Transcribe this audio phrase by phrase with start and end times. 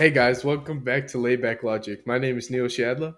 [0.00, 2.06] Hey guys, welcome back to Laid Back Logic.
[2.06, 3.16] My name is Neil Shadla.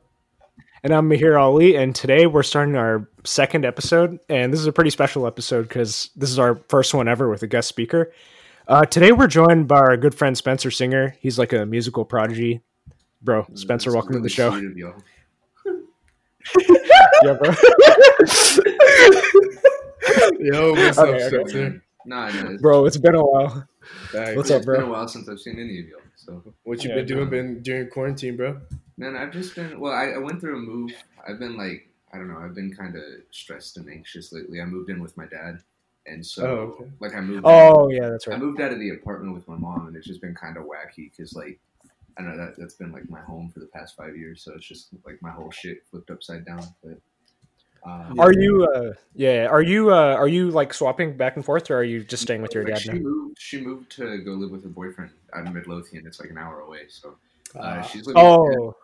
[0.83, 4.19] And I'm Mahir Ali, and today we're starting our second episode.
[4.29, 7.45] And this is a pretty special episode because this is our first one ever with
[7.45, 8.13] a guest speaker.
[8.67, 11.15] Uh, today we're joined by our good friend Spencer Singer.
[11.21, 12.63] He's like a musical prodigy.
[13.23, 14.51] Bro, Spencer, That's welcome to the show.
[14.51, 14.77] sweet of
[17.23, 17.55] yeah, bro.
[20.41, 21.29] Yo, what's Okay, up, okay.
[21.29, 21.85] Spencer?
[22.07, 23.69] Nah, no, it's, bro, it's been a while.
[24.11, 24.81] Hey, What's it's up, bro?
[24.81, 26.01] been a while since I've seen any of y'all.
[26.17, 27.31] So, What you Yeah, been doing no.
[27.31, 28.61] been during quarantine, bro?
[28.97, 29.81] man, I've just been.
[29.81, 30.93] Well, I, I went through a move.
[31.27, 32.39] I've been like, I don't know.
[32.39, 34.61] I've been kind of stressed and anxious lately.
[34.61, 35.61] I moved in with my dad,
[36.07, 36.91] and so Oh, okay.
[37.01, 37.43] like I moved.
[37.45, 38.37] Oh, yeah, that's right.
[38.37, 40.65] I moved out of the apartment with my mom, and it's just been kind of
[40.65, 41.59] wacky because like.
[42.19, 44.53] I don't know that that's been like my home for the past five years, so
[44.55, 46.63] it's just like my whole shit flipped upside down.
[46.85, 46.99] But
[47.85, 51.71] um, Are you, uh, yeah, are you, uh, are you like swapping back and forth
[51.71, 52.99] or are you just staying with your like, dad she now?
[53.01, 53.39] moved.
[53.41, 56.07] She moved to go live with her boyfriend out in Midlothian.
[56.07, 57.17] It's like an hour away, so
[57.57, 57.83] uh, Ah.
[57.83, 58.23] she's living.
[58.23, 58.31] with.
[58.31, 58.77] Oh,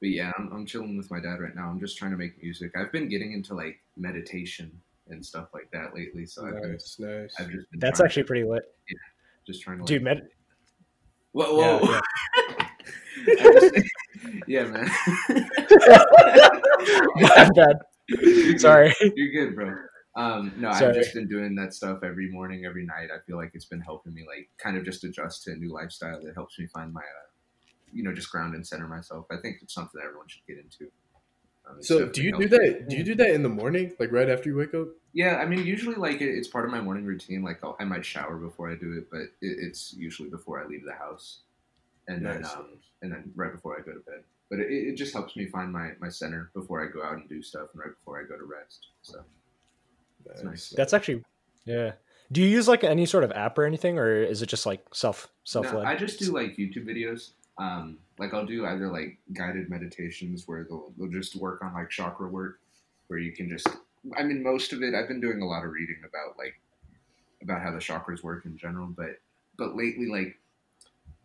[0.00, 1.68] But yeah, I'm, I'm chilling with my dad right now.
[1.68, 2.72] I'm just trying to make music.
[2.76, 4.70] I've been getting into like meditation
[5.08, 6.24] and stuff like that lately.
[6.24, 7.34] So I've, been, nice, nice.
[7.38, 8.62] I've just been that's trying actually pretty lit.
[8.88, 8.94] to,
[9.46, 10.28] just trying to like, med-
[11.32, 11.90] Whoa, yeah, whoa.
[11.92, 12.66] yeah.
[13.40, 13.74] I just-
[14.46, 14.90] yeah, man.
[17.16, 17.76] My bad.
[18.58, 18.94] Sorry.
[19.16, 19.74] You're good, bro.
[20.16, 23.10] Um, no, I've just been doing that stuff every morning, every night.
[23.14, 25.72] I feel like it's been helping me, like, kind of just adjust to a new
[25.72, 27.28] lifestyle that helps me find my, uh,
[27.92, 29.26] you know, just ground and center myself.
[29.30, 30.90] I think it's something that everyone should get into.
[31.68, 32.88] Um, So, do you do that?
[32.88, 34.88] Do you do that in the morning, like right after you wake up?
[35.12, 37.42] Yeah, I mean, usually like it, it's part of my morning routine.
[37.42, 40.66] Like I'll, I might shower before I do it, but it, it's usually before I
[40.66, 41.40] leave the house,
[42.08, 44.22] and then um, and then right before I go to bed.
[44.50, 47.28] But it, it just helps me find my, my center before I go out and
[47.28, 48.88] do stuff, and right before I go to rest.
[49.02, 49.24] So
[50.26, 50.70] that's nice.
[50.70, 51.22] That's actually,
[51.64, 51.92] yeah.
[52.32, 54.84] Do you use like any sort of app or anything, or is it just like
[54.92, 55.86] self self no, led?
[55.86, 57.30] I just do like YouTube videos.
[57.58, 61.90] Um, like I'll do either like guided meditations where they'll they'll just work on like
[61.90, 62.60] chakra work,
[63.08, 63.68] where you can just.
[64.16, 66.58] I mean, most of it I've been doing a lot of reading about like
[67.42, 69.20] about how the chakras work in general, but
[69.56, 70.38] but lately like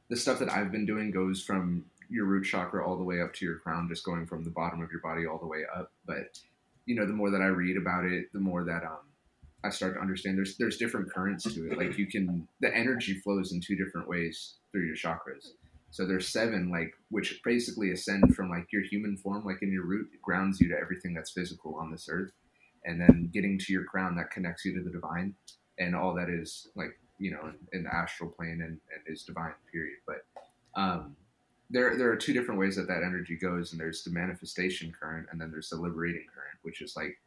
[0.10, 3.34] the stuff that I've been doing goes from your root chakra all the way up
[3.36, 5.92] to your crown, just going from the bottom of your body all the way up.
[6.06, 6.40] But
[6.86, 9.00] you know, the more that I read about it, the more that um
[9.66, 11.78] I start to understand there's there's different currents to it.
[11.78, 15.50] Like you can the energy flows in two different ways through your chakras.
[15.90, 19.86] So there's seven, like which basically ascend from like your human form, like in your
[19.86, 22.32] root, grounds you to everything that's physical on this earth,
[22.84, 25.34] and then getting to your crown that connects you to the divine,
[25.80, 29.24] and all that is like you know in, in the astral plane and, and is
[29.24, 29.54] divine.
[29.72, 29.98] Period.
[30.06, 30.26] But
[30.80, 31.16] um,
[31.70, 35.28] there there are two different ways that that energy goes, and there's the manifestation current,
[35.32, 37.18] and then there's the liberating current, which is like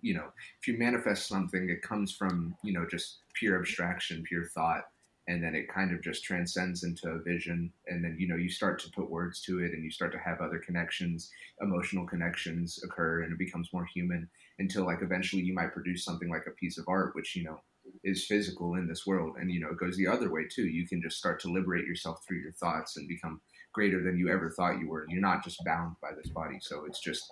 [0.00, 0.28] you know
[0.60, 4.84] if you manifest something, it comes from you know just pure abstraction, pure thought,
[5.26, 8.48] and then it kind of just transcends into a vision, and then you know you
[8.48, 11.30] start to put words to it, and you start to have other connections,
[11.60, 14.28] emotional connections occur, and it becomes more human
[14.60, 17.60] until like eventually you might produce something like a piece of art, which you know
[18.08, 20.66] is physical in this world, and you know it goes the other way too.
[20.66, 23.40] You can just start to liberate yourself through your thoughts and become
[23.72, 25.06] greater than you ever thought you were.
[25.08, 27.30] You're not just bound by this body, so it's just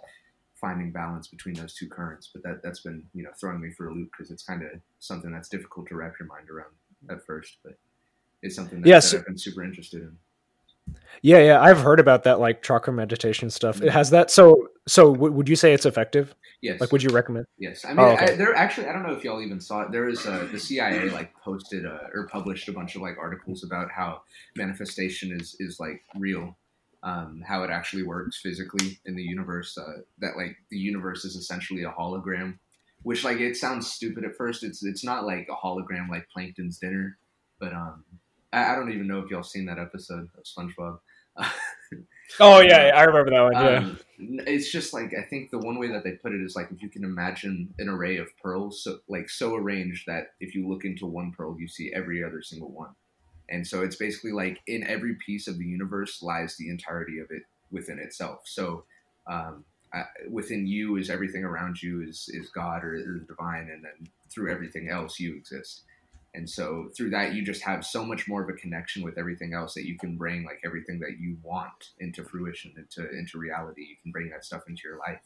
[0.55, 2.31] finding balance between those two currents.
[2.33, 4.71] But that that's been you know throwing me for a loop because it's kind of
[4.99, 6.73] something that's difficult to wrap your mind around
[7.11, 7.75] at first, but
[8.43, 10.17] it's something that, Yeah, that I've been super interested in.
[11.23, 11.61] yeah, yeah.
[11.61, 13.77] I've heard about that like chakra meditation stuff.
[13.77, 13.91] It mm-hmm.
[13.91, 14.31] has that.
[14.31, 16.35] So, so w- would you say it's effective?
[16.63, 17.47] Yes, Like, would you recommend?
[17.59, 18.33] Yes, I mean, Oh, okay.
[18.33, 19.93] I, there actually, I don't know if y'all even saw it.
[19.93, 23.65] There is uh, the CIA like posted uh, or published a bunch of like articles
[23.65, 24.23] about how
[24.57, 26.57] manifestation is is like real,
[27.03, 29.77] um, how it actually works physically in the universe.
[29.77, 32.59] Uh, that like the universe is essentially a hologram,
[33.03, 34.63] which like it sounds stupid at first.
[34.65, 37.19] It's it's not like a hologram like Plankton's dinner,
[37.61, 38.05] but um,
[38.53, 40.99] I, I don't even know if y'all seen that episode of SpongeBob.
[42.41, 43.53] Oh yeah, I remember that one.
[43.53, 43.79] Yeah.
[43.79, 46.71] Um, it's just like I think the one way that they put it is like
[46.71, 50.69] if you can imagine an array of pearls, so like so arranged that if you
[50.69, 52.91] look into one pearl, you see every other single one,
[53.49, 57.31] and so it's basically like in every piece of the universe lies the entirety of
[57.31, 58.43] it within itself.
[58.45, 58.85] So
[59.27, 59.65] um,
[59.95, 64.09] uh, within you is everything around you is is God or the divine, and then
[64.31, 65.83] through everything else you exist.
[66.37, 69.55] And so through that, you just have so much more of a connection with everything
[69.55, 73.83] else that you can bring like everything that you want into fruition, into into reality.
[73.83, 75.21] You can bring that stuff into your life.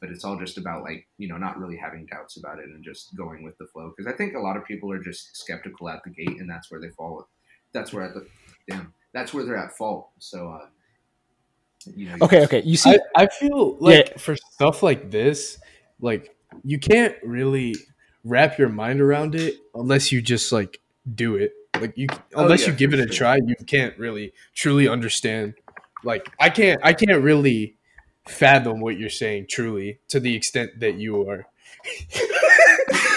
[0.00, 2.82] But it's all just about like you know not really having doubts about it and
[2.82, 3.92] just going with the flow.
[3.94, 6.70] Because I think a lot of people are just skeptical at the gate, and that's
[6.70, 7.28] where they fall.
[7.72, 8.26] That's where at the
[8.68, 8.94] damn.
[9.12, 10.08] That's where they're at fault.
[10.18, 10.66] So uh,
[11.94, 12.16] you know.
[12.16, 12.66] you Okay, just- okay.
[12.66, 15.58] You see, I, I feel like for stuff like this,
[16.00, 17.76] like you can't really
[18.26, 20.80] wrap your mind around it unless you just like
[21.14, 21.52] do it.
[21.80, 23.14] Like you, oh, unless Oh, yeah, you give it a sure.
[23.14, 25.54] try, you can't really truly understand.
[26.04, 27.76] Like I can't, I can't really
[28.26, 31.46] fathom what you're saying truly to the extent that you are.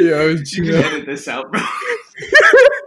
[0.00, 1.60] yeah, You can edit this out, bro.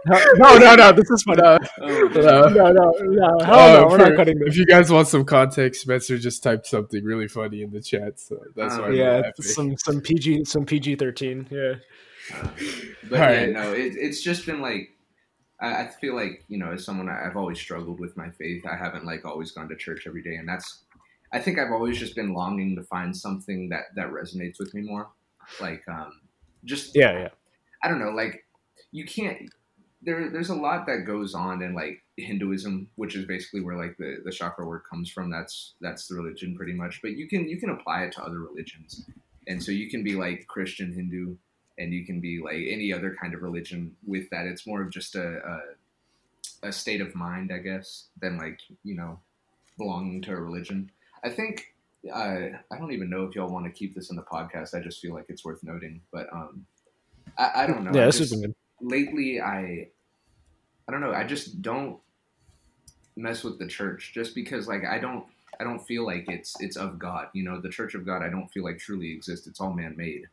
[0.06, 0.92] No, no, no.
[0.92, 1.40] This is fun.
[1.40, 2.08] Uh, Oh,
[2.48, 3.44] No, no, no.
[3.44, 3.86] Hell uh, no.
[3.88, 4.48] We're for- not cutting this.
[4.48, 8.18] If you guys want some context, Spencer just typed something really funny in the chat,
[8.20, 8.84] so that's why.
[8.84, 9.32] Um, I'm Yeah, laughing.
[9.38, 11.46] some some PG some PG thirteen.
[11.50, 11.74] Yeah.
[12.34, 12.48] Uh,
[13.10, 13.50] but All yeah, right.
[13.52, 14.90] no, it, it's just been like
[15.60, 18.64] I, I feel like you know, as someone I- I've always struggled with my faith.
[18.66, 20.84] I haven't like always gone to church every day, and that's
[21.32, 24.82] I think I've always just been longing to find something that that resonates with me
[24.82, 25.08] more.
[25.60, 26.20] Like, um,
[26.64, 27.28] just Yeah, yeah.
[27.82, 28.44] I don't know, like
[28.92, 29.50] you can't.
[30.04, 33.96] There, there's a lot that goes on in like Hinduism, which is basically where like
[33.98, 35.30] the the chakra word comes from.
[35.30, 37.00] That's that's the religion pretty much.
[37.02, 39.06] But you can you can apply it to other religions,
[39.46, 41.36] and so you can be like Christian Hindu,
[41.78, 44.46] and you can be like any other kind of religion with that.
[44.46, 45.60] It's more of just a
[46.62, 49.20] a, a state of mind, I guess, than like you know
[49.78, 50.90] belonging to a religion.
[51.24, 51.68] I think.
[52.12, 54.74] Uh, I don't even know if y'all want to keep this in the podcast.
[54.74, 56.66] I just feel like it's worth noting, but um,
[57.38, 57.92] I, I don't know.
[57.94, 58.54] Yeah, this has been good.
[58.82, 59.88] Lately I
[60.88, 61.98] I don't know, I just don't
[63.16, 65.24] mess with the church just because like I don't
[65.60, 67.28] I don't feel like it's it's of God.
[67.32, 69.46] You know, the church of God I don't feel like truly exists.
[69.46, 70.26] It's all man made.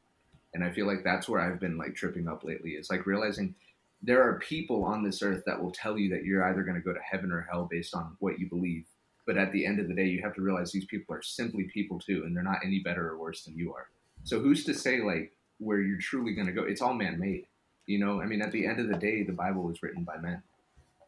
[0.54, 2.72] And I feel like that's where I've been like tripping up lately.
[2.72, 3.54] It's like realizing
[4.02, 6.82] there are people on this earth that will tell you that you're either going to
[6.82, 8.86] go to heaven or hell based on what you believe.
[9.28, 11.66] But at the end of the day, you have to realize these people are simply
[11.66, 13.90] people too, and they're not any better or worse than you are.
[14.24, 16.64] So who's to say like where you're truly going to go?
[16.64, 17.46] It's all man made.
[17.90, 20.18] You know, I mean, at the end of the day, the Bible was written by
[20.18, 20.44] men.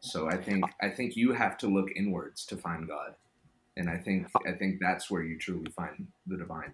[0.00, 3.14] So I think I think you have to look inwards to find God,
[3.76, 6.72] and I think I think that's where you truly find the divine.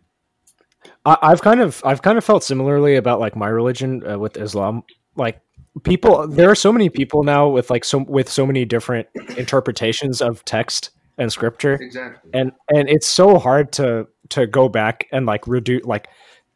[1.05, 4.39] I, I've kind of I've kind of felt similarly about like my religion uh, with
[4.39, 4.83] Islam.
[5.15, 5.43] Like
[5.83, 10.23] people, there are so many people now with like so with so many different interpretations
[10.23, 12.31] of text and scripture, Exactly.
[12.33, 16.09] and and it's so hard to to go back and like reduce like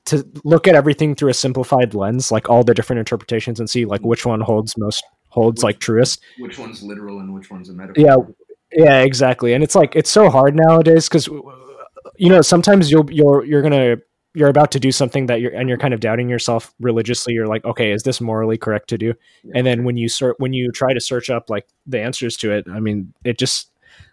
[0.06, 3.84] to look at everything through a simplified lens, like all the different interpretations, and see
[3.84, 6.20] like which one holds most holds like truest.
[6.38, 8.04] Which one's literal and which one's a metaphor?
[8.04, 8.16] Yeah,
[8.84, 9.52] yeah, exactly.
[9.52, 11.26] And it's like it's so hard nowadays because
[12.16, 13.96] you know sometimes you'll you're you're gonna
[14.34, 17.34] you're about to do something that you're and you're kind of doubting yourself religiously.
[17.34, 19.14] You're like, okay, is this morally correct to do?
[19.44, 19.52] Yeah.
[19.56, 22.52] And then when you sort when you try to search up like the answers to
[22.52, 23.70] it, I mean, it just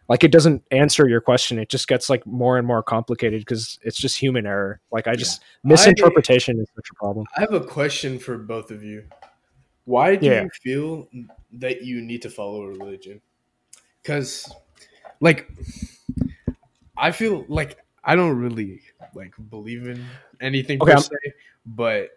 [0.09, 1.59] like it doesn't answer your question.
[1.59, 4.81] It just gets like more and more complicated because it's just human error.
[4.91, 7.27] Like I just misinterpretation is such a problem.
[7.37, 9.03] I have a question for both of you.
[9.85, 10.43] Why do Yeah.
[10.43, 11.07] you feel
[11.53, 13.21] that you need to follow a religion?
[14.01, 14.51] Because,
[15.19, 15.49] like,
[16.97, 18.81] I feel like I don't really
[19.13, 20.03] like believe in
[20.41, 21.33] anything Okay, per se,
[21.65, 22.09] but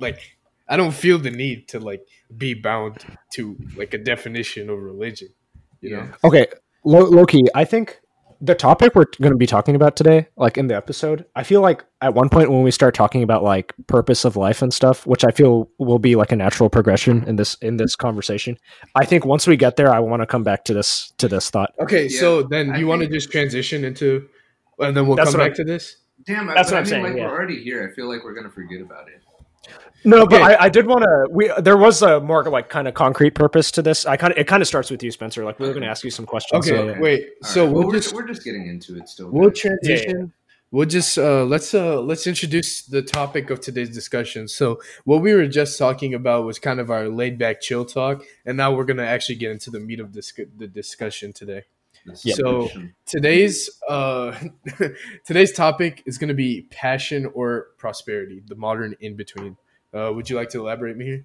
[0.00, 0.36] like
[0.68, 2.06] I don't feel the need to like
[2.36, 3.04] be bound
[3.34, 5.28] to like a definition of religion.
[5.80, 6.08] You know?
[6.22, 6.46] Okay,
[6.84, 7.98] Lo- Loki, I think
[8.40, 11.60] the topic we're going to be talking about today, like in the episode, I feel
[11.60, 15.06] like at one point when we start talking about like purpose of life and stuff,
[15.06, 18.58] which I feel will be like a natural progression in this in this conversation.
[18.96, 21.50] I think once we get there, I want to come back to this to this
[21.50, 21.72] thought.
[21.80, 24.28] Okay, Yeah, so then I you want to just transition into,
[24.80, 25.96] and then we'll That's come back I'm- to this.
[26.24, 27.26] Damn, That's what I I'm mean, saying, Like yeah.
[27.26, 27.88] we're already here.
[27.90, 29.22] I feel like we're gonna forget about it.
[30.04, 31.26] No, but I, I did want to.
[31.30, 34.06] We there was a more like kind of concrete purpose to this.
[34.06, 35.44] I kind of it kind of starts with you, Spencer.
[35.44, 36.66] Like we were going to ask you some questions.
[36.66, 37.00] Okay, so, yeah.
[37.00, 37.28] wait.
[37.42, 39.30] All so right, we'll well, just we're, we're just getting into it still.
[39.30, 39.60] We'll guys.
[39.60, 40.32] transition.
[40.72, 44.48] We'll just uh, let's uh, let's introduce the topic of today's discussion.
[44.48, 48.24] So what we were just talking about was kind of our laid back chill talk,
[48.46, 51.64] and now we're gonna actually get into the meat of this, the discussion today.
[52.06, 52.34] This Yeah.
[52.36, 52.70] So
[53.04, 54.34] today's uh,
[55.26, 59.58] today's topic is gonna be passion or prosperity, the modern in between.
[59.94, 61.24] Uh, would you like to elaborate, Mahir?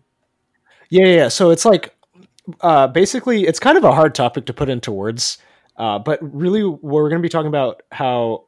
[0.89, 1.15] Yeah, yeah.
[1.15, 1.27] yeah.
[1.27, 1.95] So it's like
[2.61, 5.37] uh, basically it's kind of a hard topic to put into words,
[5.77, 8.45] uh, but really we're going to be talking about how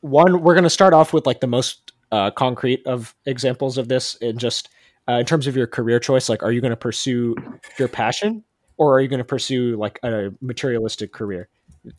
[0.00, 3.88] one we're going to start off with like the most uh, concrete of examples of
[3.88, 4.68] this, in just
[5.08, 6.28] uh, in terms of your career choice.
[6.28, 7.34] Like, are you going to pursue
[7.78, 8.44] your passion,
[8.76, 11.48] or are you going to pursue like a materialistic career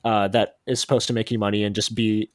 [0.04, 2.32] uh, that is supposed to make you money and just be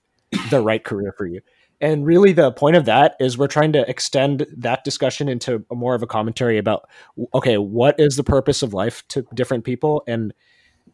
[0.50, 1.40] the right career for you?
[1.80, 5.94] And really, the point of that is we're trying to extend that discussion into more
[5.94, 6.88] of a commentary about
[7.34, 10.34] okay, what is the purpose of life to different people, and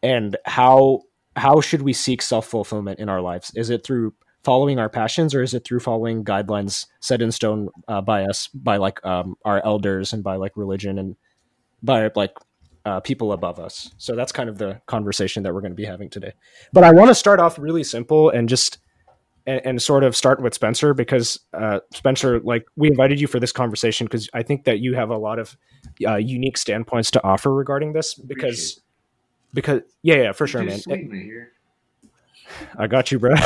[0.01, 1.01] and how
[1.35, 3.51] how should we seek self fulfillment in our lives?
[3.55, 4.13] Is it through
[4.45, 8.47] following our passions, or is it through following guidelines set in stone uh, by us,
[8.47, 11.17] by like um, our elders, and by like religion, and
[11.83, 12.33] by like
[12.85, 13.93] uh, people above us?
[13.97, 16.31] So that's kind of the conversation that we're going to be having today.
[16.71, 18.77] But I want to start off really simple and just
[19.47, 23.39] and, and sort of start with Spencer because uh, Spencer, like we invited you for
[23.39, 25.57] this conversation because I think that you have a lot of
[26.05, 28.81] uh, unique standpoints to offer regarding this because
[29.53, 31.47] because yeah yeah for sure man Sweet Mahir.
[32.77, 33.33] I got you bro.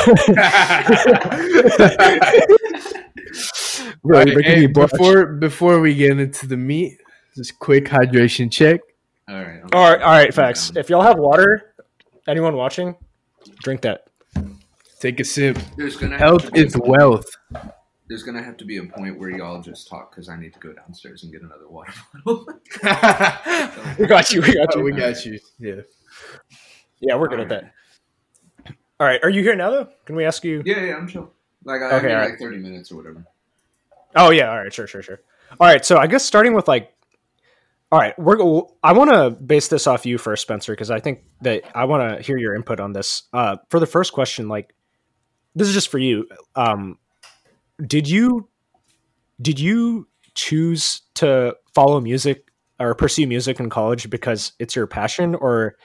[4.04, 6.98] Bro, right, hey, me before before we get into the meat,
[7.36, 8.80] just quick hydration check.
[9.28, 9.56] All right.
[9.56, 10.70] I'm- all right all right I'm facts.
[10.70, 10.80] down.
[10.80, 11.74] If y'all have water,
[12.28, 12.94] anyone watching,
[13.62, 14.06] drink that.
[15.02, 15.58] Take a sip.
[15.76, 17.26] There's gonna Health to is wealth.
[18.06, 20.60] There's gonna have to be a point where y'all just talk because I need to
[20.60, 21.92] go downstairs and get another water
[22.24, 22.46] bottle.
[23.98, 24.42] We got you.
[24.42, 24.82] We got you.
[24.84, 25.40] we got you.
[25.58, 25.80] Yeah.
[27.00, 27.72] Yeah, we're good at that.
[29.00, 29.88] All right, are you here now though?
[30.04, 30.62] Can we ask you?
[30.64, 31.32] yeah, yeah, I'm chill.
[31.64, 32.30] Like I, Okay, I mean, alright.
[32.30, 33.26] like 30 minutes or whatever.
[34.14, 35.20] Oh yeah, all right, sure, sure, sure.
[35.58, 36.92] All right, so I guess starting with like,
[37.90, 38.38] all right, we're
[38.84, 42.08] I want to base this off you first, Spencer, because I think that I want
[42.18, 43.24] to hear your input on this.
[43.32, 44.72] Uh, for the first question, like,
[45.54, 46.28] this is just for you.
[46.56, 46.98] Um,
[47.86, 48.48] did you
[49.40, 55.34] did you choose to follow music or pursue music in college because it's your passion,
[55.34, 55.76] or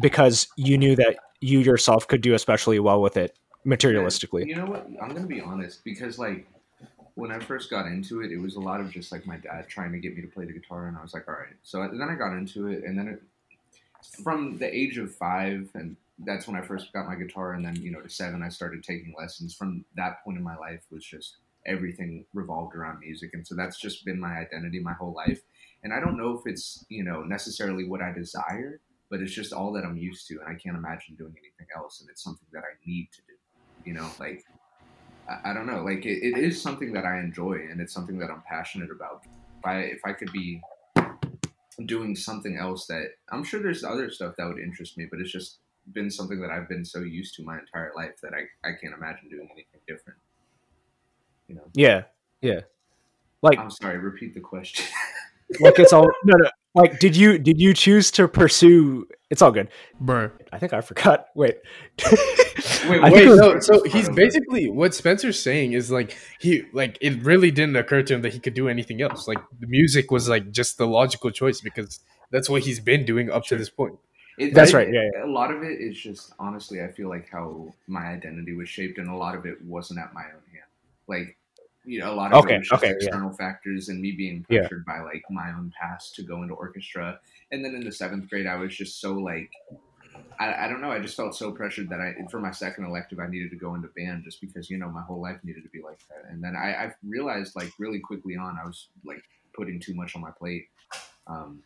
[0.00, 4.46] because you knew that you yourself could do especially well with it materialistically?
[4.46, 4.86] You know what?
[5.02, 6.46] I'm gonna be honest because like
[7.14, 9.66] when I first got into it, it was a lot of just like my dad
[9.68, 11.56] trying to get me to play the guitar, and I was like, all right.
[11.62, 13.22] So then I got into it, and then it,
[14.22, 17.76] from the age of five, and that's when I first got my guitar, and then
[17.76, 19.54] you know to seven, I started taking lessons.
[19.54, 23.80] From that point in my life was just everything revolved around music, and so that's
[23.80, 25.42] just been my identity my whole life.
[25.84, 29.52] And I don't know if it's you know necessarily what I desire, but it's just
[29.52, 32.00] all that I'm used to, and I can't imagine doing anything else.
[32.00, 33.34] And it's something that I need to do.
[33.84, 34.44] You know, like
[35.28, 38.18] I, I don't know, like it, it is something that I enjoy, and it's something
[38.18, 39.24] that I'm passionate about.
[39.60, 40.60] If I if I could be
[41.86, 45.30] doing something else that I'm sure there's other stuff that would interest me, but it's
[45.30, 45.58] just
[45.92, 48.94] been something that I've been so used to my entire life that I, I can't
[48.94, 50.18] imagine doing anything different.
[51.48, 52.02] You know, Yeah,
[52.40, 52.60] yeah.
[53.42, 53.98] Like, I'm sorry.
[53.98, 54.84] Repeat the question.
[55.60, 56.50] like it's all no, no.
[56.74, 59.06] Like, did you did you choose to pursue?
[59.30, 59.68] It's all good.
[60.00, 60.30] Bro.
[60.52, 61.26] I think I forgot.
[61.34, 61.56] Wait,
[62.10, 66.64] Wait, Wait, think it was- no, so he's basically what Spencer's saying is like he
[66.72, 69.26] like it really didn't occur to him that he could do anything else.
[69.26, 73.30] Like the music was like just the logical choice because that's what he's been doing
[73.30, 73.98] up to this point.
[74.38, 77.28] It- That's I- right, yeah, A lot of it is just honestly, I feel like
[77.28, 80.70] how my identity was shaped, and a lot of it wasn't at my own hand.
[81.08, 81.36] Like,
[81.84, 82.96] you know, a lot of Okay, it was just okay, yeah.
[82.96, 84.60] external factors, and me being Yeah.
[84.60, 87.20] pressured by like my own past to go into orchestra.
[87.50, 89.50] And then in the seventh grade, I was just so like,
[90.38, 93.18] I, I don't know, I just felt so pressured that I, for my second elective,
[93.18, 95.68] I needed to go into band just because you know my whole life needed to
[95.70, 96.30] be like that.
[96.30, 100.14] And then I, I realized like really quickly on, I was like putting too much
[100.14, 100.68] on my plate.
[101.26, 101.62] Um,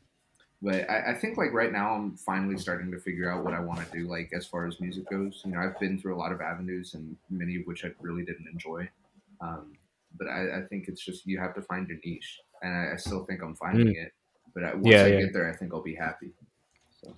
[0.62, 3.61] but I, I think like right now I'm finally starting to figure out what I
[3.61, 5.42] want to do like as far as music goes.
[5.45, 8.25] You know, I've been through a lot of avenues and many of which I really
[8.25, 8.88] didn't enjoy.
[9.40, 9.73] Um,
[10.16, 12.97] but I, I think it's just you have to find your niche, and I, I
[12.97, 14.12] still think I'm finding it.
[14.54, 15.21] But I, once Yeah, I yeah.
[15.21, 16.33] get there, I think I'll be happy.
[17.00, 17.16] So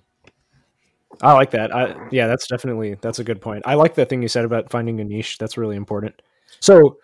[1.21, 1.75] I like that.
[1.75, 3.63] I yeah, that's definitely that's a good point.
[3.67, 5.37] I like the thing you said about finding a niche.
[5.37, 6.21] That's really important.
[6.61, 6.97] So,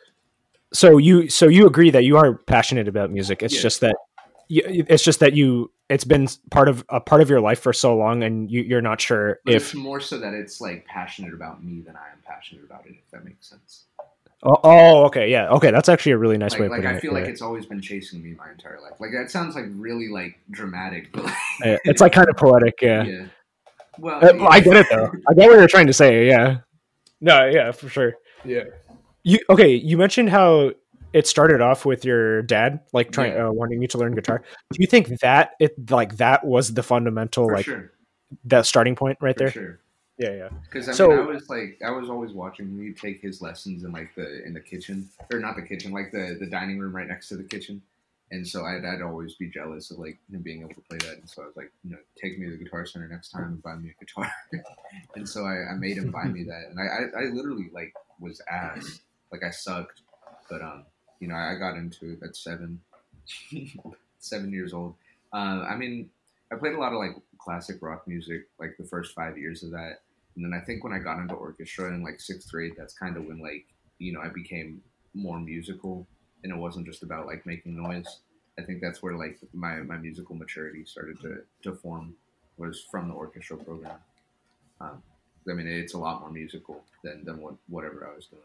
[0.74, 3.44] so you so you agree that you are passionate about music.
[3.44, 3.62] It's Yeah.
[3.62, 3.96] just that
[4.60, 7.96] it's just that you it's been part of a part of your life for so
[7.96, 11.34] long, and you, you're not sure but if it's more so that it's like passionate
[11.34, 12.96] about me than I am passionate about it.
[13.04, 13.86] If that makes sense.
[14.44, 15.70] Oh, oh, okay, yeah, okay.
[15.70, 17.02] That's actually a really nice way Like, of like putting I it.
[17.02, 17.32] feel like yeah.
[17.32, 18.94] it's always been chasing me my entire life.
[19.00, 21.36] Like that sounds like really like dramatic, but like,
[21.86, 22.82] it's like kind of poetic.
[22.82, 23.26] Yeah, yeah.
[24.00, 25.12] Well, Uh, I get it though.
[25.30, 26.26] I get what you're trying to say.
[26.28, 26.58] Yeah.
[27.20, 28.16] No, yeah, for sure.
[28.44, 28.64] Yeah.
[29.24, 29.76] You okay?
[29.76, 30.72] You mentioned how
[31.14, 33.48] it started off with your dad, like trying Yeah.
[33.48, 34.42] uh, wanting you to learn guitar.
[34.72, 37.92] Do you think that it like that was the fundamental For like sure.
[38.46, 39.52] that starting point right For there?
[39.52, 39.80] sure.
[40.18, 40.50] Yeah, yeah.
[40.66, 43.84] Because I So- mean, I was like, I was always watching you take his lessons
[43.84, 46.96] in like the in the kitchen, or not the kitchen, like the the dining room
[46.96, 47.82] right next to the kitchen.
[48.34, 51.18] And so I'd, I'd always be jealous of like him being able to play that.
[51.18, 53.44] And so I was like, you know, take me to the guitar center next time
[53.44, 54.32] and buy me a guitar.
[55.18, 56.84] and so I, I made him buy me that, and I,
[57.20, 59.02] I, I literally like was ass,
[59.34, 60.04] like I sucked,
[60.50, 60.86] but um,
[61.22, 62.82] you know, I, got into it at seven,
[64.20, 64.96] seven years old.
[65.32, 66.10] Uh, I mean,
[66.52, 69.72] I played a lot of like classic rock music, like the first five years of
[69.72, 70.02] that.
[70.36, 73.16] And then I think when I got into orchestra in like sixth grade, that's kind
[73.16, 73.66] of when like
[74.00, 74.82] you know I became
[75.14, 76.08] more musical,
[76.44, 78.20] and it wasn't just about like making noise.
[78.58, 82.16] I think that's where like my, my musical maturity started to, to form
[82.58, 83.98] was from the orchestra program.
[84.80, 85.02] Um,
[85.50, 88.42] I mean, it's a lot more musical than than what whatever I was doing,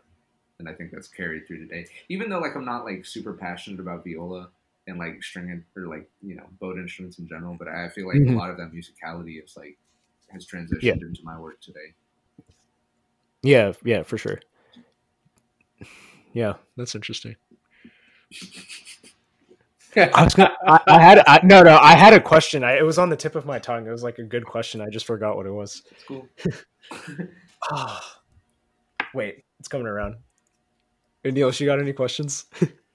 [0.59, 1.87] and I think that's carried through today.
[2.09, 4.51] Even though like I'm not like super passionate about viola
[4.87, 8.17] and like string or like you know bowed instruments in general, but I feel like
[8.19, 8.35] Mhm.
[8.35, 9.77] a lot of that musicality is like
[10.31, 10.93] has transitioned Yeah.
[10.93, 11.95] into my work today.
[13.43, 14.41] Yeah, yeah, for sure.
[16.33, 17.37] Yeah, that's interesting.
[19.97, 22.63] I was gonna, I, I had I, no no I had a question.
[22.63, 23.87] I, it was on the tip of my tongue.
[23.87, 24.81] It was like a good question.
[24.83, 25.83] I just forgot what it was.
[25.91, 26.29] It's cool.
[27.69, 28.21] Ah,
[29.15, 30.17] wait, it's coming around.
[31.27, 32.45] Hey, Neil, you got any questions?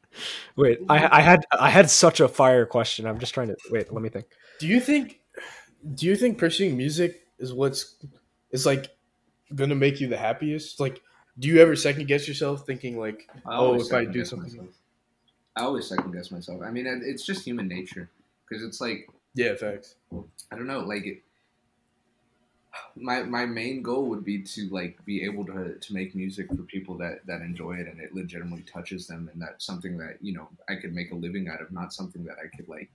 [0.56, 3.06] wait, I, I had I had such a fire question.
[3.06, 3.92] I'm just trying to wait.
[3.92, 4.28] Let me think.
[4.58, 5.20] Do you think?
[5.96, 7.98] Do you think pursuing music is what's
[8.52, 8.88] is like
[9.54, 10.80] gonna make you the happiest?
[10.80, 11.02] Like,
[11.40, 14.76] do you ever second guess yourself, thinking like, oh, if I do guess something, myself.
[15.58, 16.62] I always second guess myself.
[16.64, 18.10] I mean, it's just human nature
[18.48, 19.96] because it's like yeah, facts.
[20.14, 21.22] I don't know, like it,
[22.96, 26.64] my my main goal would be to like be able to to make music for
[26.64, 30.34] people that that enjoy it and it legitimately touches them and that's something that you
[30.34, 32.90] know I could make a living out of, not something that I could like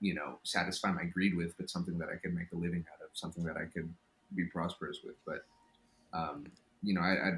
[0.00, 3.00] you know satisfy my greed with, but something that I could make a living out
[3.04, 3.92] of, something that I could
[4.34, 5.14] be prosperous with.
[5.24, 5.44] But
[6.12, 6.46] um,
[6.82, 7.30] you know, I, I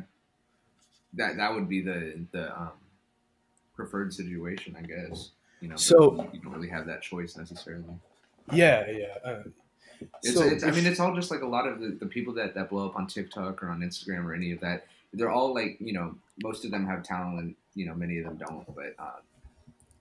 [1.14, 2.72] that that would be the the um,
[3.74, 5.30] preferred situation, I guess.
[5.60, 7.84] You know, So- you don't really have that choice necessarily.
[8.52, 9.14] Yeah, yeah.
[9.24, 9.42] Uh,
[10.22, 12.32] It's, so it's, I mean, it's all just like a lot of the, the people
[12.34, 14.86] that, that blow up on TikTok or on Instagram or any of that.
[15.12, 18.24] They're all like, you know, most of them have talent and, you know, many of
[18.24, 18.66] them don't.
[18.74, 19.20] But um,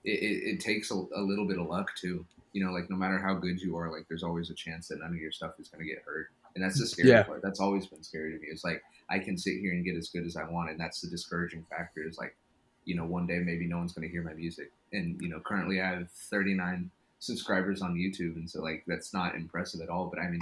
[0.04, 2.24] it, it, it takes a, a little bit of luck too.
[2.52, 5.00] You know, like no matter how good you are, like there's always a chance that
[5.00, 6.26] none of your stuff is going to get heard.
[6.54, 7.24] And that's the scary Yeah.
[7.24, 7.42] part.
[7.42, 8.46] That's always been scary to me.
[8.48, 10.70] It's like I can sit here and get as good as I want.
[10.70, 12.36] And that's the discouraging factor is like,
[12.84, 14.70] you know, one day maybe no one's going to hear my music.
[14.92, 16.90] And, you know, currently I have 39
[17.24, 20.06] subscribers on YouTube, and so like that's not impressive at all.
[20.06, 20.40] But I mean,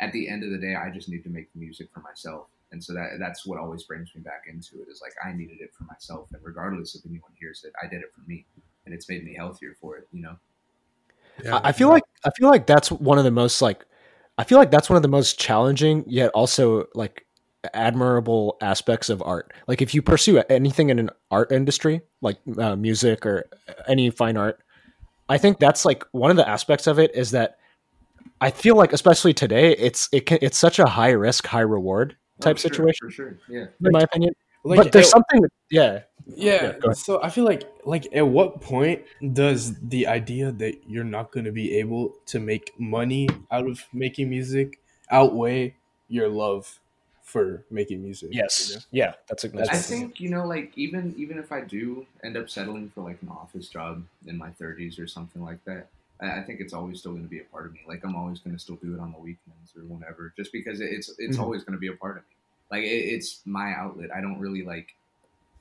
[0.00, 2.46] at the end of the day, I just need to make the music for myself,
[2.72, 4.88] and so that that's what always brings me back into it.
[4.90, 8.00] Is like I needed it for myself, and regardless if anyone hears it, I did
[8.00, 8.44] it for me,
[8.84, 10.08] and it's made me healthier for it.
[10.12, 10.36] You know,
[11.42, 13.84] yeah, I I feel like I feel like that's one of the most like
[14.36, 17.26] I feel like that's one of the most challenging yet also like
[17.72, 19.52] admirable aspects of art.
[19.66, 23.48] Like if you pursue anything in an art industry, like uh, music or
[23.86, 24.60] any fine art,
[25.28, 27.56] I think that's like one of the aspects of it is that
[28.40, 32.16] I feel like especially today it's it can, it's such a high risk high reward
[32.16, 33.38] oh, type Oh, sure, situation for sure.
[33.48, 34.34] Yeah, in my opinion.
[34.64, 36.00] like, but there's at- something yeah.
[36.26, 39.02] Yeah, Yeah, so I feel like like at what point
[39.34, 43.84] does the idea that you're not going to be able to make money out of
[43.92, 45.76] making music outweigh
[46.08, 46.80] your love
[47.24, 48.30] for making music?
[48.32, 48.44] you know?
[48.44, 48.86] Yes.
[48.92, 52.06] Yeah, that's a That's- I that's think you know, like even even if I do
[52.22, 55.88] end up settling for like an office job in my 30s or something like that,
[56.20, 57.80] I, I think it's always still going to be a part of me.
[57.88, 60.80] Like I'm always going to still do it on the weekends or whenever, just because
[60.80, 61.40] it- it's it's Mhm.
[61.42, 62.36] always going to be a part of me.
[62.70, 64.10] Like it, it's my outlet.
[64.14, 64.94] I don't really like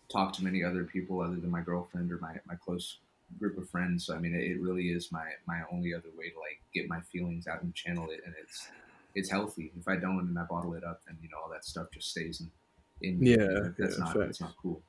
[0.09, 2.97] talk to many other people other than my girlfriend or my my close
[3.39, 4.05] group of friends.
[4.05, 6.87] So I mean, it, it really is my my only other way to like get
[6.89, 8.67] my feelings out and channel it, and it's
[9.15, 9.71] it's healthy.
[9.79, 12.09] If I don't and I bottle it up, then you know all that stuff just
[12.11, 12.51] stays in.
[13.07, 13.31] in me.
[13.31, 14.19] Yeah, that's yeah, not facts.
[14.25, 14.81] that's not cool.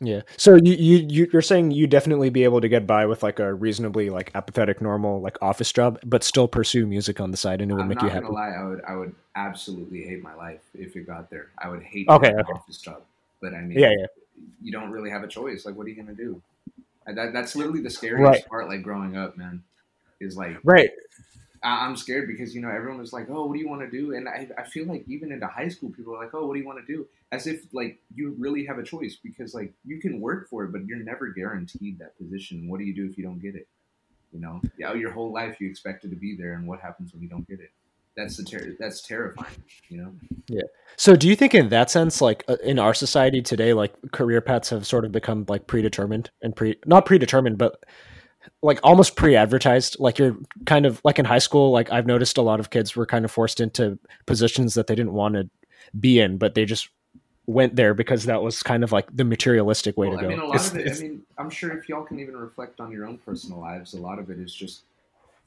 [0.00, 0.20] Yeah.
[0.36, 3.38] So you you you- you're saying you definitely be able to get by with like
[3.40, 7.62] a reasonably like apathetic normal like office job, but still pursue music on the side,
[7.62, 8.34] and it would I'm make not you gonna happy.
[8.34, 8.50] lie.
[8.50, 11.48] I would I would absolutely hate my life if it got there.
[11.58, 12.52] I would hate Okay, an okay.
[12.52, 13.02] office job.
[13.40, 14.06] But I mean, Yeah, yeah.
[14.62, 15.64] you don't really have a choice.
[15.64, 16.42] Like, what are you gonna do?
[17.06, 18.46] That that's literally the scariest Right.
[18.48, 18.68] part.
[18.68, 19.62] Like growing up, man,
[20.20, 20.90] is like Right.
[21.68, 24.14] I'm scared because you know everyone was like, "Oh, what do you want to do?"
[24.14, 26.60] And I, I feel like even into high school, people are like, "Oh, what do
[26.60, 30.00] you want to do?" As if like you really have a choice because like you
[30.00, 32.68] can work for it, but you're never guaranteed that position.
[32.68, 33.66] What do you do if you don't get it?
[34.32, 37.22] You know, yeah, your whole life you expected to be there, and what happens when
[37.22, 37.70] you don't get it?
[38.16, 39.62] That's the ter- that's terrifying.
[39.88, 40.12] You know,
[40.48, 40.62] Yeah.
[40.96, 44.40] So do you think in that sense, like uh, in our society today, like career
[44.40, 47.82] paths have sort of become like predetermined and pre not predetermined, but
[48.62, 52.42] like almost pre-advertised like you're kind of like in high school like i've noticed a
[52.42, 55.48] lot of kids were kind of forced into positions that they didn't want to
[56.00, 56.88] be in but they just
[57.46, 60.30] went there because that was kind of like the materialistic way Well, to go I
[60.30, 60.96] mean, a lot It's- of it.
[60.96, 64.00] I mean, I'm sure if y'all can even reflect on your own personal lives, a
[64.00, 64.82] lot of it is just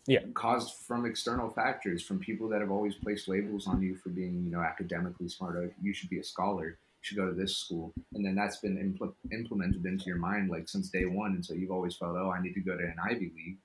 [0.08, 0.20] Yeah.
[0.34, 4.46] caused from external factors, from people that have always placed labels on you for being,
[4.46, 5.74] you know, academically smart.
[5.82, 6.78] You should be a scholar.
[7.02, 10.68] Should go to this school, and then that's been impl- implemented into your mind like
[10.68, 12.98] since day one, and so you've always felt, oh, I need to go to an
[13.02, 13.58] Ivy League.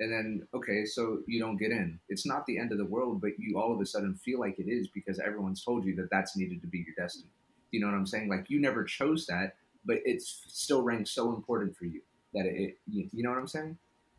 [0.00, 1.98] And then, okay, so you don't get in.
[2.08, 4.58] It's not the end of the world, but you all of a sudden feel like
[4.58, 7.28] it is because everyone's told you that that's needed to be your destiny.
[7.72, 8.28] You know what I'm saying?
[8.28, 12.00] Like you never chose that, but it's still ranked so important for you
[12.32, 13.76] that it, you know what I'm saying?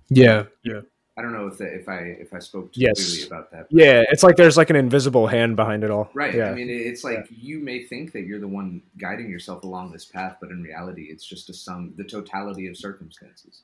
[0.10, 0.82] Yeah, yeah.
[1.20, 2.96] I don't know if that, if I if I spoke too Yes.
[3.06, 3.68] clearly about that.
[3.70, 6.34] yeah it's like there's like an invisible hand behind it all Right.
[6.34, 9.92] yeah I mean, it's like you may think that you're the one guiding yourself along
[9.92, 13.62] this path, but in reality, it's just a sum, the totality of circumstances.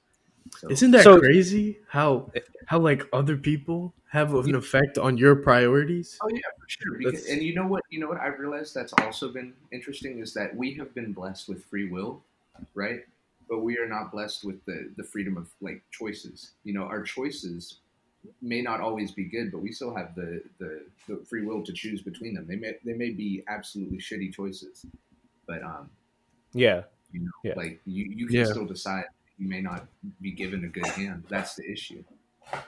[0.60, 1.80] So, Isn't that So- crazy?
[1.88, 2.30] How
[2.68, 6.18] how like other people have an effect on your priorities?
[6.22, 6.98] Oh yeah, for sure.
[6.98, 7.84] Because, and you know what?
[7.90, 11.48] You know what I've realized that's also been interesting is that we have been blessed
[11.50, 12.22] with free will,
[12.76, 13.02] right?
[13.48, 16.52] But we are not blessed with the the freedom of like choices.
[16.64, 17.80] You know, our choices
[18.42, 21.72] may not always be good, but we still have the, the, the free will to
[21.72, 22.48] choose between them.
[22.48, 24.86] They may they may be absolutely shitty choices,
[25.48, 25.90] but um,
[26.54, 26.84] Yeah.
[27.12, 27.54] you know, Yeah.
[27.56, 28.46] like you you can Yeah.
[28.46, 29.06] still decide.
[29.38, 29.88] You may not
[30.22, 31.26] be given a good hand.
[31.30, 32.04] That's the issue.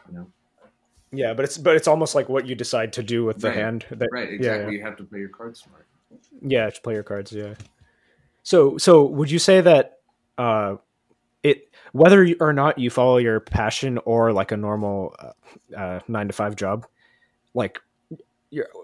[0.09, 0.31] You know,
[1.11, 3.57] Yeah, but it's but it's almost like what you decide to do with the Right.
[3.57, 3.85] hand.
[3.89, 4.29] That, right?
[4.29, 4.73] yeah, Exactly.
[4.73, 4.79] yeah.
[4.79, 5.87] You have to play your cards smart.
[6.41, 7.31] Yeah, to play your cards.
[7.31, 7.55] Yeah.
[8.43, 9.96] So, so would you say that
[10.38, 10.76] uh,
[11.43, 16.00] it whether you- or not you follow your passion or like a normal uh, uh,
[16.08, 16.88] nine to five job,
[17.54, 17.80] like,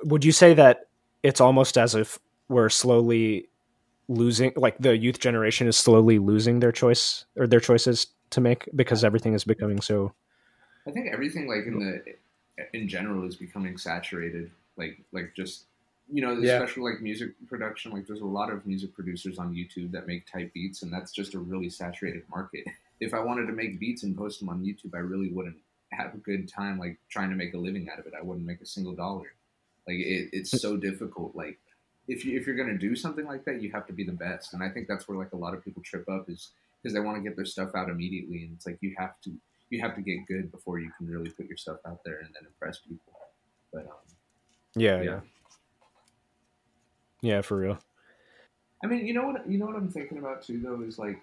[0.05, 0.87] would you say that
[1.23, 3.49] it's almost as if we're slowly
[4.09, 8.67] losing, like the youth generation is slowly losing their choice or their choices to make
[8.75, 10.13] because everything is becoming so.
[10.87, 12.03] I think everything like in the
[12.73, 14.51] in general is becoming saturated.
[14.77, 15.65] Like like just
[16.11, 16.53] you know, Yeah.
[16.61, 17.91] especially like music production.
[17.91, 21.11] Like there's a lot of music producers on YouTube that make type beats, and that's
[21.11, 22.65] just a really saturated market.
[22.99, 25.57] If I wanted to make beats and post them on YouTube, I really wouldn't
[25.91, 28.13] have a good time like trying to make a living out of it.
[28.17, 29.33] I wouldn't make a single dollar.
[29.87, 31.35] Like it, it's so difficult.
[31.35, 31.59] Like
[32.07, 34.53] if you if you're gonna do something like that, you have to be the best.
[34.53, 36.99] And I think that's where like a lot of people trip up is because they
[36.99, 39.31] want to get their stuff out immediately, and it's like you have to
[39.69, 42.29] you have to get good before you can really put your stuff out there and
[42.35, 43.13] then impress people.
[43.71, 43.93] But um,
[44.75, 45.03] Yeah, yeah.
[45.03, 45.19] yeah,
[47.23, 47.79] yeah, for real.
[48.83, 49.49] I mean, you know what?
[49.49, 51.21] You know what I'm thinking about too, though, is like,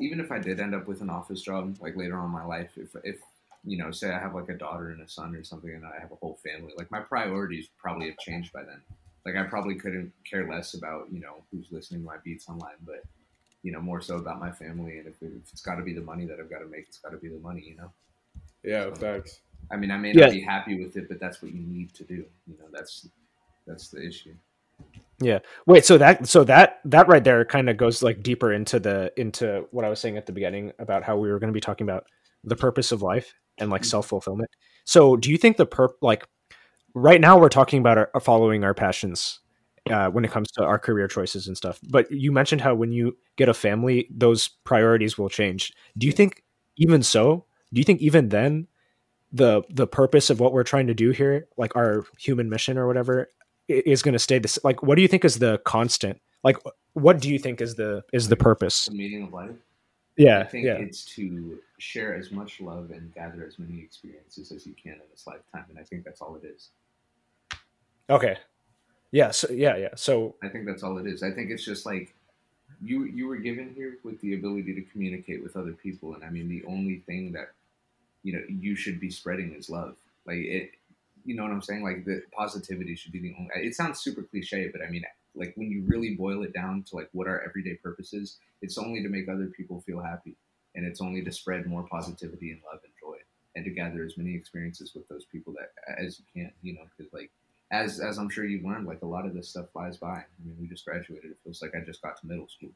[0.00, 2.44] even if I did end up with an office job, like later on in my
[2.44, 3.20] life, if if
[3.64, 6.00] you know, say I have like a daughter and a son or something, and I
[6.00, 8.82] have a whole family, like my priorities probably have changed by then.
[9.26, 12.78] Like I probably couldn't care less about you know who's listening to my beats online,
[12.86, 13.04] but
[13.62, 15.94] you know more so about my family, and if, it, if it's got to be
[15.94, 17.92] the money that I've got to make, it's got to be the money, you know.
[18.62, 19.40] Yeah, facts.
[19.70, 20.26] I mean, I may Yeah.
[20.26, 22.24] not be happy with it, but that's what you need to do.
[22.46, 23.08] You know, that's
[23.66, 24.34] that's the issue.
[25.66, 29.12] Wait, so that so that that right there kind of goes like deeper into the
[29.16, 31.60] into what I was saying at the beginning about how we were going to be
[31.60, 32.04] talking about
[32.44, 34.50] the purpose of life and like self fulfillment.
[34.84, 36.24] So, do you think the perp like
[36.94, 39.40] right now we're talking about our, following our passions
[39.90, 41.80] uh, when it comes to our career choices and stuff?
[41.90, 45.72] But you mentioned how when you get a family, those priorities will change.
[45.96, 46.44] Do you think
[46.76, 47.44] even so?
[47.72, 48.68] Do you think even then
[49.32, 52.86] the the purpose of what we're trying to do here, like our human mission or
[52.86, 53.30] whatever,
[53.68, 54.58] is going to stay this?
[54.64, 56.20] Like, what do you think is the constant?
[56.42, 56.56] Like,
[56.94, 58.86] what do you think is the is the purpose?
[58.86, 59.50] The meaning of life.
[60.16, 64.50] Yeah I think yeah, it's to share as much love and gather as many experiences
[64.50, 66.70] as you can in this lifetime, and I think that's all it is.
[68.10, 68.36] okay,
[69.12, 69.94] yeah, so yeah, yeah.
[69.94, 71.22] So I think that's all it is.
[71.22, 72.14] I think it's just like
[72.82, 76.30] you you were given here with the ability to communicate with other people, and I
[76.30, 77.52] mean the only thing that
[78.22, 79.96] you know you should be spreading is love.
[80.26, 80.72] Like it,
[81.28, 81.82] you know what I'm saying?
[81.82, 83.50] Like the positivity should be the only.
[83.56, 86.96] It sounds super cliche, but I mean like when you really boil it down to
[86.96, 90.36] like what our everyday purpose is, it's only to make other people feel happy,
[90.74, 93.18] and it's only to spread more positivity and love and joy,
[93.54, 95.70] and to gather as many experiences with those people that
[96.02, 96.52] as you can.
[96.62, 97.30] You know, because like
[97.70, 100.08] as as I'm sure you've learned, like a lot of this stuff flies by.
[100.08, 101.30] I mean, we just graduated.
[101.32, 102.70] It feels like I just got to middle school.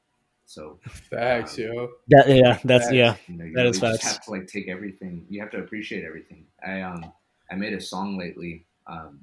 [0.44, 0.78] So
[1.10, 1.88] Facts, yo.
[2.08, 2.92] that yeah, that's Facts.
[2.92, 4.16] yeah, you know, you that is really just facts.
[4.16, 5.24] have to like take everything.
[5.30, 6.44] You have to appreciate everything.
[6.66, 7.12] I um
[7.50, 9.20] I made a song lately, um,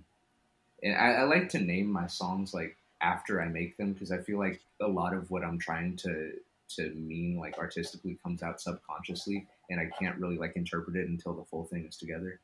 [0.83, 4.17] and I, I like to name my songs like after I make them because I
[4.17, 6.33] feel like a lot of what I'm trying to
[6.75, 11.33] to mean like artistically comes out subconsciously, and I can't really like interpret it until
[11.33, 12.39] the full thing is together.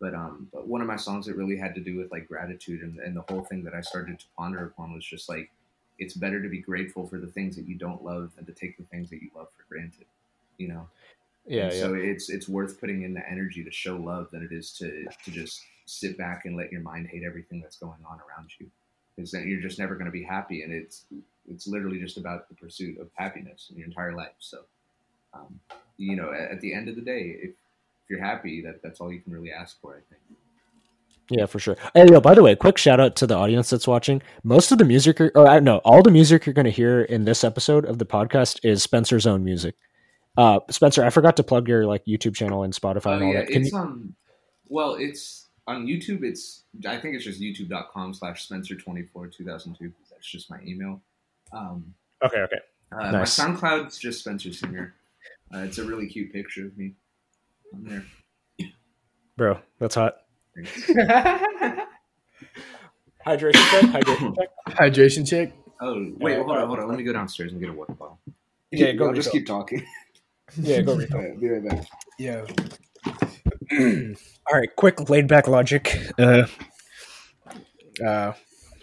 [0.00, 2.82] But um, but one of my songs that really had to do with like gratitude
[2.82, 5.50] and, and the whole thing that I started to ponder upon was just like
[5.98, 8.76] it's better to be grateful for the things that you don't love than to take
[8.76, 10.04] the things that you love for granted.
[10.58, 10.88] You know.
[11.46, 11.80] Yeah, And yeah.
[11.80, 15.06] So it's it's worth putting in the energy to show love than it is to
[15.24, 18.66] to just sit back and let your mind hate everything that's going on around you.
[19.14, 21.06] Because you're just never going to be happy, and it's
[21.48, 24.34] it's literally just about the pursuit of happiness in your entire life.
[24.38, 24.58] So,
[25.32, 25.60] um,
[25.96, 29.00] you know, at, at the end of the day, if, if you're happy, that that's
[29.00, 29.92] all you can really ask for.
[29.92, 30.22] I think.
[31.28, 31.76] Yeah, for sure.
[31.92, 34.22] Hey, yo, by the way, quick shout out to the audience that's watching.
[34.44, 37.02] Most of the music, or I don't know, all the music you're going to hear
[37.02, 39.74] in this episode of the podcast is Spencer's own music.
[40.36, 43.32] Uh, Spencer, I forgot to plug your like YouTube channel and Spotify and Oh all
[43.32, 43.48] yeah, that.
[43.48, 44.14] Can it's you, um,
[44.68, 46.22] well, it's on YouTube.
[46.22, 49.92] It's I think it's just youtube.com slash Spencer twenty four two thousand two.
[50.10, 51.00] That's just my email.
[51.52, 51.94] Um,
[52.24, 52.58] okay, okay.
[52.92, 53.38] Uh, Nice.
[53.38, 54.94] My SoundCloud's just Spencer Singer.
[55.54, 56.92] Uh, it's a really cute picture of me
[57.74, 58.04] on there.
[59.36, 60.18] Bro, that's hot.
[63.26, 63.84] Hydration check.
[63.84, 64.48] Hydration check.
[64.68, 65.52] Hydration check.
[65.80, 66.88] Oh wait, Uh, hold on, hold on.
[66.88, 68.18] Let me go downstairs and get a water bottle.
[68.70, 69.84] Yeah, go I'll just keep talking.
[70.56, 71.18] Yeah, go refill.
[71.18, 71.86] Alright, be right back.
[72.18, 72.44] Yeah.
[74.48, 75.98] All right, quick laid back logic.
[76.18, 76.46] Uh,
[78.04, 78.32] uh,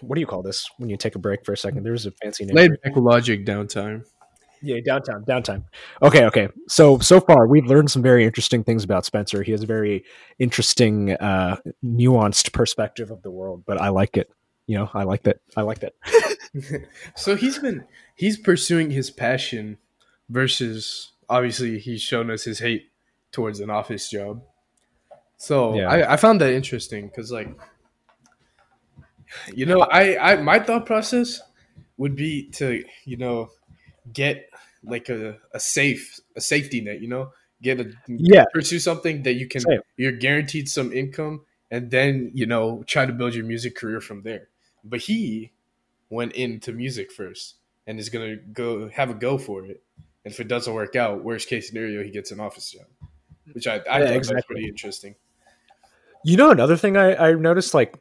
[0.00, 1.84] what do you call this when you take a break for a second?
[1.84, 2.54] There's a fancy name.
[2.54, 4.04] Laid back logic downtime.
[4.62, 5.64] Yeah, downtime, downtime.
[6.00, 6.48] Okay, okay.
[6.68, 9.42] So so far we've learned some very interesting things about Spencer.
[9.42, 10.04] He has a very
[10.38, 14.30] interesting, uh, nuanced perspective of the world, but I like it.
[14.66, 15.40] You know, I like that.
[15.56, 15.92] I like that.
[17.14, 19.76] so he's been he's pursuing his passion
[20.30, 22.90] versus obviously he's shown us his hate
[23.32, 24.42] towards an office job.
[25.36, 25.88] So Yeah.
[25.88, 27.48] I, I found that interesting because like
[29.52, 31.40] you know I, I my thought process
[31.96, 33.50] would be to you know
[34.12, 34.48] get
[34.84, 37.30] like a, a safe a safety net you know
[37.62, 38.44] get a Yeah.
[38.52, 39.80] pursue something that you can Same.
[39.96, 44.22] you're guaranteed some income and then you know try to build your music career from
[44.22, 44.48] there
[44.84, 45.52] but he
[46.10, 47.56] went into music first
[47.86, 49.82] and is gonna go have a go for it
[50.24, 52.86] and if it doesn't work out worst case scenario he gets an office job
[53.52, 54.42] which i, I Yeah, was exactly.
[54.46, 55.14] pretty interesting
[56.24, 57.98] You know, another thing I, I noticed, like,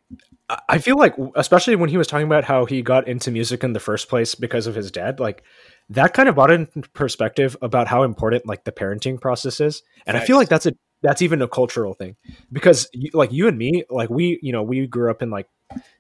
[0.69, 3.73] I- feel like, especially when he was talking about how he got into music in
[3.73, 5.43] the first place because of his dad, like,
[5.89, 9.83] that kind of brought in perspective about how important, like, the parenting process is.
[10.05, 12.15] And I feel like that's a, that's even a cultural thing
[12.51, 15.47] because, you, like, you and me, like, we, you know, we grew up in, like,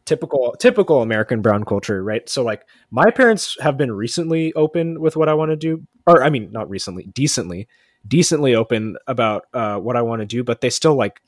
[0.05, 2.27] typical, typical American brown culture, right?
[2.29, 6.23] So, like, my parents have been recently open with what I want to do, or,
[6.23, 7.67] I mean, not recently, decently,
[8.07, 11.21] decently open about uh, what I want to do, but they still, like,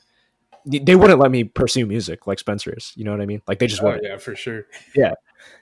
[0.65, 2.91] they wouldn't let me pursue music like Spencer's.
[2.95, 3.41] You know what I mean?
[3.47, 4.03] Like they just oh wouldn't.
[4.03, 5.13] yeah for sure Yeah.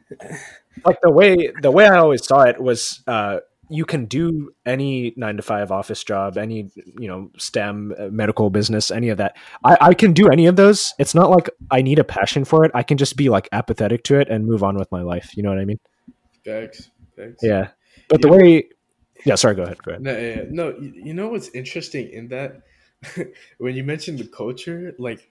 [0.85, 5.13] Like the way the way I always saw it was uh you can do any
[5.15, 9.37] nine to five office job, any you know STEM, uh, medical business, any of that.
[9.63, 10.93] I, I can do any of those.
[10.99, 12.71] It's not like I need a passion for it.
[12.73, 15.35] I can just be like apathetic to it and move on with my life.
[15.35, 15.79] You know what I mean?
[16.45, 16.89] Thanks.
[17.15, 17.41] Thanks.
[17.41, 17.69] Yeah.
[18.09, 18.69] But the way,
[19.25, 19.35] yeah.
[19.35, 19.55] Sorry.
[19.55, 19.81] Go ahead.
[19.83, 20.03] Go ahead.
[20.03, 20.43] No, yeah, yeah.
[20.49, 20.69] no.
[20.77, 22.61] You, you know what's interesting in that
[23.57, 25.29] when you mentioned the culture, like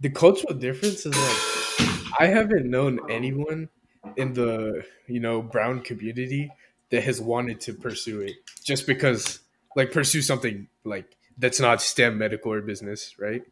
[0.00, 3.68] the cultural difference is like I haven't known anyone
[4.16, 6.50] in the you know brown community
[6.92, 9.40] that has wanted to pursue it just because
[9.74, 13.42] like pursue something like that's not STEM, medical, or business, right?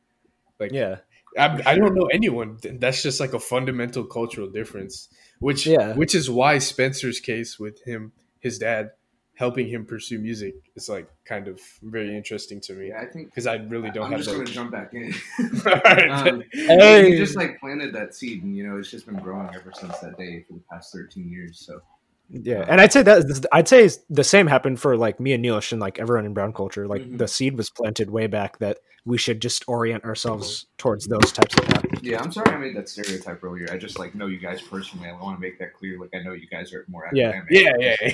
[0.60, 0.98] Like Yeah.
[1.38, 2.58] I, I don't know anyone.
[2.62, 5.08] That's just like a fundamental cultural difference,
[5.40, 5.94] which Yeah.
[5.94, 8.90] which is why Spencer's case with him, his dad,
[9.34, 13.28] helping him pursue music is like kind of very interesting to me Yeah, I think
[13.30, 14.36] because I really don't I'm have just that.
[14.36, 15.14] gonna jump back in.
[15.66, 16.10] Alright.
[16.10, 17.12] um, Hey.
[17.12, 19.96] He just like planted that seed, and you know, it's just been growing ever since
[20.00, 21.58] that day for the past 13 years.
[21.66, 21.80] So
[22.32, 25.72] Yeah, and I'd say that I'd say the same happened for like me and Neilish
[25.72, 26.86] and like everyone in brown culture.
[26.86, 27.18] Like Mhm.
[27.18, 31.54] the seed was planted way back that we should just orient ourselves towards those types
[31.58, 32.02] of habits.
[32.02, 33.66] yeah, I'm sorry I made that stereotype earlier.
[33.72, 35.08] I just like know you guys personally.
[35.08, 35.98] I want to make that clear.
[35.98, 37.30] Like I know you guys are more Yeah.
[37.30, 37.48] academic.
[37.80, 38.10] yeah, yeah,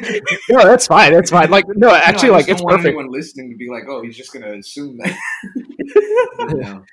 [0.00, 0.20] yeah.
[0.50, 1.12] No, that's fine.
[1.12, 1.50] That's fine.
[1.50, 2.86] Like no, actually, No, like it's perfect.
[2.86, 5.16] Anyone listening to be like, oh, he's just gonna assume that.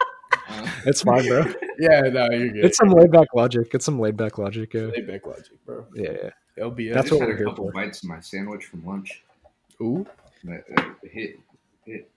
[0.50, 1.40] Uh, It's fine, bro.
[1.80, 2.66] yeah, no, you're good.
[2.66, 3.70] It's some laid back logic.
[3.74, 4.74] It's some laid back logic.
[4.74, 5.86] Yeah, Laid back logic, bro.
[5.96, 6.12] yeah.
[6.24, 6.30] yeah.
[6.58, 6.92] LBS.
[6.92, 7.72] I That's just what had we're a here couple for.
[7.72, 9.24] bites of my sandwich from lunch.
[9.82, 10.06] Ooh.
[10.44, 11.40] That uh, hit.
[11.86, 12.10] hit.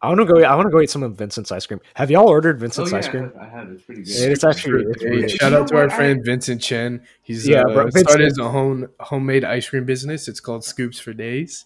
[0.00, 0.40] I want to go.
[0.44, 1.80] I want to go eat some of Vincent's ice cream.
[1.94, 3.32] Have y'all ordered Vincent's oh, yeah, ice cream?
[3.38, 3.68] I had, I had.
[3.70, 4.10] It's pretty good.
[4.14, 5.30] Yeah, it's actually it's Hey, really good.
[5.32, 7.02] shout You out to our friend Vincent Chen.
[7.22, 10.28] He's Yeah, uh, bro, Vincent- started his own homemade ice cream business.
[10.28, 11.64] It's called Scoops for Days.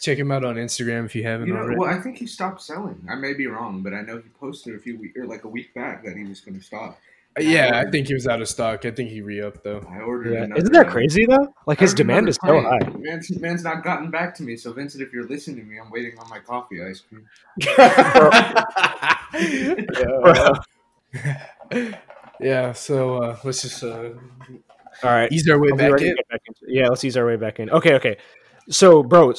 [0.00, 1.78] Check him out on Instagram if you haven't You know, already.
[1.78, 3.00] well, I think he stopped selling.
[3.08, 5.48] I may be wrong, but I know he posted a few weeks or like a
[5.48, 6.98] week back that he was going to stop.
[7.38, 8.84] Yeah, I think he was out of stock.
[8.84, 9.84] I think he re-upped though.
[9.90, 10.34] I ordered.
[10.34, 11.52] Yeah, isn't that crazy though?
[11.66, 12.78] Like his I ordered demand is so high.
[12.98, 14.56] Man's, man's not gotten back to me.
[14.56, 17.26] So Vincent, if you're listening to me, I'm waiting on my coffee ice cream.
[20.22, 20.52] Bro.
[22.40, 24.10] yeah, so uh, let's just uh,
[25.02, 25.30] All right.
[25.32, 26.16] ease our way back in.
[26.30, 27.70] back into- yeah, let's ease our way back in.
[27.70, 28.16] Okay, okay.
[28.68, 29.32] So, bro,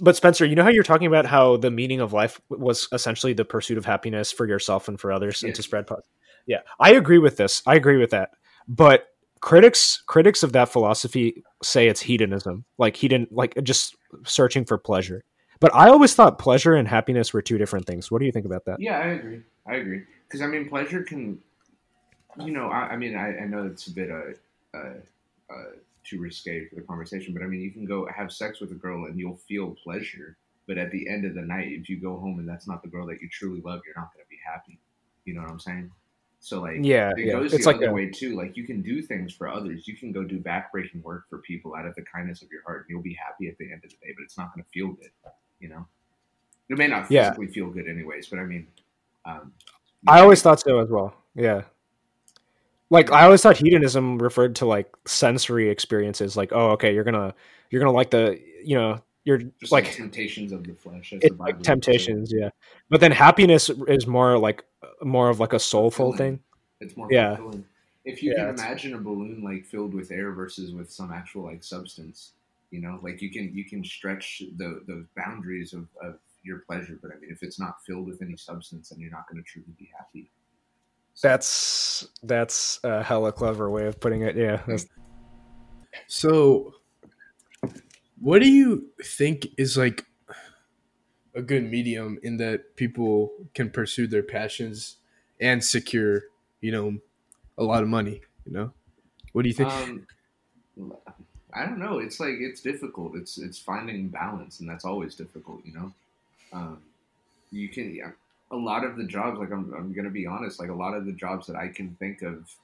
[0.00, 3.32] but Spencer, you know how you're talking about how the meaning of life was essentially
[3.32, 6.08] the pursuit of happiness for yourself and for others and to spread positive.
[6.46, 7.62] Yeah, I agree with this.
[7.66, 8.30] I agree with that.
[8.68, 9.06] But
[9.40, 15.24] critics critics of that philosophy say it's hedonism, like hedon, like just searching for pleasure.
[15.60, 18.10] But I always thought pleasure and happiness were two different things.
[18.10, 18.80] What do you think about that?
[18.80, 19.42] Yeah, I agree.
[19.66, 20.02] I agree.
[20.26, 21.38] Because I mean, pleasure can,
[22.38, 24.94] you know, I, I mean, I, I know it's a bit uh, uh,
[25.50, 25.64] uh,
[26.02, 28.74] too risque for the conversation, but I mean, you can go have sex with a
[28.74, 32.18] girl and you'll feel pleasure, but at the end of the night, if you go
[32.18, 34.38] home and that's not the girl that you truly love, you're not going to be
[34.44, 34.78] happy.
[35.26, 35.90] You know what I'm saying?
[36.42, 37.32] So like, Yeah, it yeah.
[37.34, 38.34] goes It's the like other a- way too.
[38.34, 39.86] Like you can do things for others.
[39.86, 42.80] You can go do backbreaking work for people out of the kindness of your heart,
[42.80, 44.12] and you'll be happy at the end of the day.
[44.16, 45.10] But it's not going to feel good.
[45.60, 45.86] You know,
[46.70, 47.24] it may not Yeah.
[47.30, 48.28] physically feel good anyways.
[48.28, 48.66] But I mean,
[49.26, 49.52] um,
[50.08, 51.14] I always thought so as well.
[51.34, 51.62] Yeah.
[52.88, 56.36] Like I always thought hedonism referred to like sensory experiences.
[56.36, 57.34] Like, oh, okay, you're gonna
[57.70, 61.12] you're gonna like the you know you're just like, like temptations of the flesh.
[61.12, 62.48] as it's the like Bible would temptations, yeah.
[62.88, 64.64] But then happiness is more like
[65.02, 66.36] more of like a soulful Fulfilling.
[66.38, 66.44] thing.
[66.80, 67.36] It's more Yeah.
[67.36, 67.64] fulfilling.
[68.06, 71.42] if you Yeah, can imagine a balloon like filled with air versus with some actual
[71.44, 72.32] like substance,
[72.70, 76.98] you know, like you can you can stretch the those boundaries of, of your pleasure.
[77.02, 79.46] But I mean, if it's not filled with any substance, then you're not going to
[79.46, 80.30] truly be happy.
[81.12, 84.34] So, That's that's a hella clever way of putting it.
[84.36, 84.62] Yeah.
[84.66, 84.86] That's,
[86.06, 86.72] So,
[88.20, 90.04] what do you think is like
[91.34, 94.96] a good medium in that people can pursue their passions
[95.40, 96.24] and secure,
[96.60, 96.98] you know,
[97.56, 98.20] a lot of money?
[98.44, 98.72] You know,
[99.32, 99.70] what do you think?
[99.70, 100.06] Um,
[101.52, 101.98] I don't know.
[101.98, 103.16] It's like it's difficult.
[103.16, 105.60] It's it's finding balance, and that's always difficult.
[105.64, 105.92] You know,
[106.52, 106.78] um,
[107.50, 108.10] you can yeah,
[108.50, 109.38] a lot of the jobs.
[109.38, 110.60] Like I'm I'm gonna be honest.
[110.60, 112.54] Like a lot of the jobs that I can think of,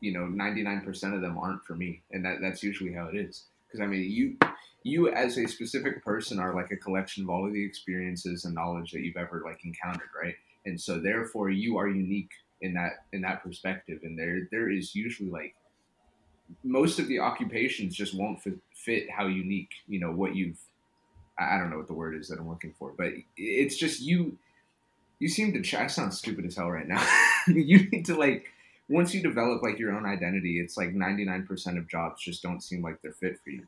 [0.00, 3.16] you know, 99 percent of them aren't for me, and that that's usually how it
[3.16, 3.44] is.
[3.66, 4.36] Because I mean, you
[4.88, 8.54] you as a specific person are like a collection of all of the experiences and
[8.54, 10.34] knowledge that you've ever like encountered, right?
[10.66, 14.94] And so therefore, you are unique in that in that perspective, and there there is
[14.94, 15.54] usually like
[16.64, 20.58] most of the occupations just won't fit, fit how unique you know what you've
[21.38, 24.38] I don't know what the word is that I'm looking for, but it's just you.
[25.20, 25.78] You seem to.
[25.78, 27.04] I sound stupid as hell right now.
[27.46, 28.46] you need to like
[28.88, 30.60] once you develop like your own identity.
[30.60, 33.66] It's like 99% of jobs just don't seem like they're fit for you.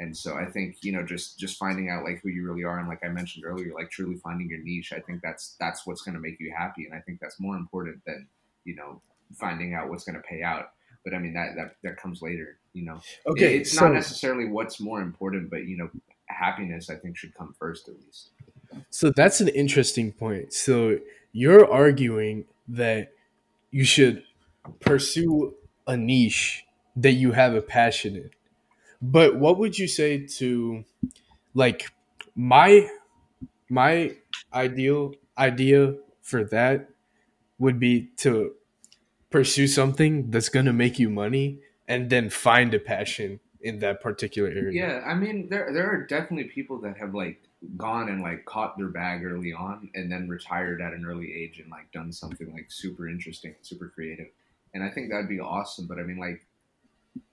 [0.00, 2.78] And so I think you know just just finding out like who you really are,
[2.78, 4.92] and like I mentioned earlier, like truly finding your niche.
[4.92, 7.56] I think that's that's what's going to make you happy, and I think that's more
[7.56, 8.26] important than
[8.64, 9.00] you know
[9.34, 10.70] finding out what's going to pay out.
[11.04, 12.58] But I mean that that that comes later.
[12.74, 15.90] You know, okay, it's so not necessarily what's more important, but you know,
[16.26, 18.30] happiness I think should come first at least.
[18.90, 20.52] so that's an interesting point.
[20.52, 20.98] So
[21.32, 23.12] you're arguing that
[23.70, 24.22] you should
[24.80, 25.54] pursue
[25.86, 26.64] a niche
[26.96, 28.30] that you have a passion in.
[29.00, 30.84] But what would you say to
[31.54, 31.90] like
[32.34, 32.88] my
[33.68, 34.16] my
[34.52, 36.90] ideal idea for that
[37.58, 38.52] would be to
[39.30, 44.00] pursue something that's going to make you money and then find a passion in that
[44.00, 44.70] particular area.
[44.72, 47.42] Yeah, I mean, there there are definitely people that have like
[47.76, 51.58] gone and like caught their bag early on, and then retired at an early age
[51.58, 54.28] and like done something like super interesting, super creative,
[54.74, 55.86] and I think that'd be awesome.
[55.86, 56.46] But I mean, like,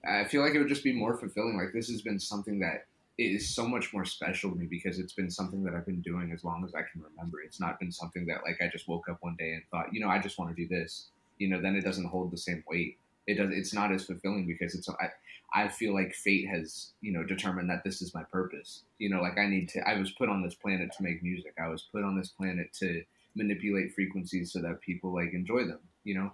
[0.04, 1.56] I feel like it would just be more fulfilling.
[1.58, 2.86] Like, this has been something that
[3.18, 6.32] is so much more special to me because it's been something that I've been doing
[6.32, 7.40] as long as I can remember.
[7.40, 10.00] It's not been something that like I just woke up one day and thought, you
[10.00, 11.08] know, I just want to do this.
[11.38, 12.98] You know, then it doesn't hold the same weight.
[13.26, 13.50] It does.
[13.52, 14.88] It's not as fulfilling because it's.
[14.88, 15.10] I,
[15.54, 18.82] I feel like fate has, you know, determined that this is my purpose.
[18.98, 19.80] You know, like I need to.
[19.88, 21.54] I was put on this planet to make music.
[21.62, 23.02] I was put on this planet to
[23.34, 25.80] manipulate frequencies so that people like enjoy them.
[26.04, 26.32] You know.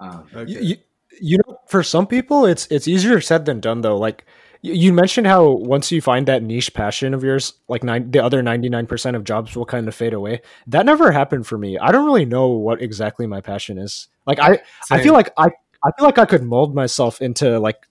[0.00, 0.52] Um, Okay.
[0.52, 0.76] you, you,
[1.20, 3.96] you know, for some people, it's it's easier said than done though.
[3.96, 4.24] Like
[4.62, 8.42] you, mentioned how once you find that niche passion of yours, like nine, the other
[8.42, 10.40] ninety nine percent of jobs will kind of fade away.
[10.66, 11.78] That never happened for me.
[11.78, 14.08] I don't really know what exactly my passion is.
[14.26, 15.46] Like I, I feel like I,
[15.84, 17.86] I feel like I could mold myself into like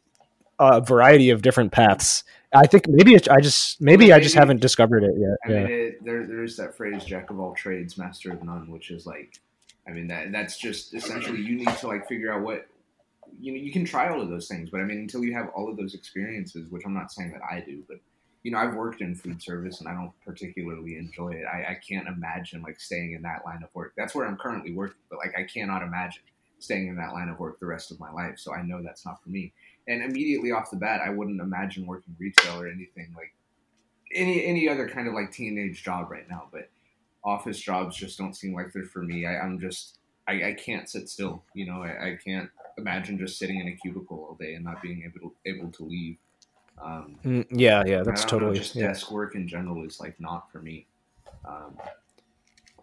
[0.59, 2.23] a variety of different paths.
[2.53, 5.37] I think maybe it's, I just maybe Well, I just haven't discovered it yet.
[5.45, 5.67] I Yeah.
[5.67, 9.05] mean, it, there there's that phrase "jack of all trades, master of none," which is
[9.05, 9.39] like,
[9.87, 12.67] I mean that that's just essentially you need to like figure out what
[13.39, 13.59] you know.
[13.59, 15.77] You can try all of those things, but I mean, until you have all of
[15.77, 17.97] those experiences, which I'm not saying that I do, but
[18.43, 21.43] you know, I've worked in food service and I don't particularly enjoy it.
[21.45, 23.93] I, I can't imagine like staying in that line of work.
[23.97, 26.21] That's where I'm currently working, but like I cannot imagine
[26.59, 28.39] staying in that line of work the rest of my life.
[28.39, 29.53] So I know that's not for me.
[29.87, 33.33] And immediately off the bat, I wouldn't imagine working retail or anything like
[34.13, 36.47] any any other kind of like teenage job right now.
[36.51, 36.69] But
[37.23, 39.25] office jobs just don't seem like they're for me.
[39.25, 39.97] I, I'm just
[40.27, 41.43] I, I can't sit still.
[41.53, 44.81] You know, I, I can't imagine just sitting in a cubicle all day and not
[44.81, 46.17] being able to, able to leave.
[46.81, 48.87] Um, Mm, yeah, yeah, that's don't know, totally just yeah.
[48.87, 50.85] desk work in general is like not for me.
[51.45, 51.77] Um,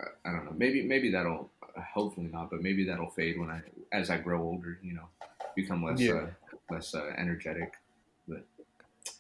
[0.01, 0.53] I- I don't know.
[0.57, 1.51] Maybe maybe that'll
[1.95, 4.79] hopefully not, but maybe that'll fade when I as I grow older.
[4.83, 5.09] You know,
[5.55, 6.13] become less Yeah.
[6.15, 6.27] uh,
[6.71, 7.75] less uh, energetic.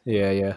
[0.04, 0.56] Yeah, yeah.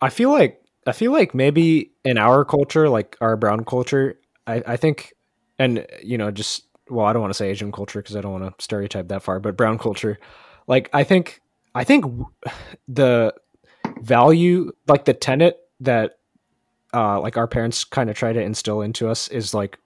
[0.00, 4.62] I feel like I feel like maybe in our culture, like our brown culture, I,
[4.66, 5.14] I think,
[5.58, 8.32] and you know, just well, I don't want to say Asian culture because I don't
[8.40, 10.18] want to stereotype that far, but brown culture,
[10.66, 11.40] like I think,
[11.74, 12.04] I think
[12.88, 13.34] the
[14.00, 16.18] value, like the tenet that,
[16.94, 19.78] uh, like our parents kind of try to instill into us is like.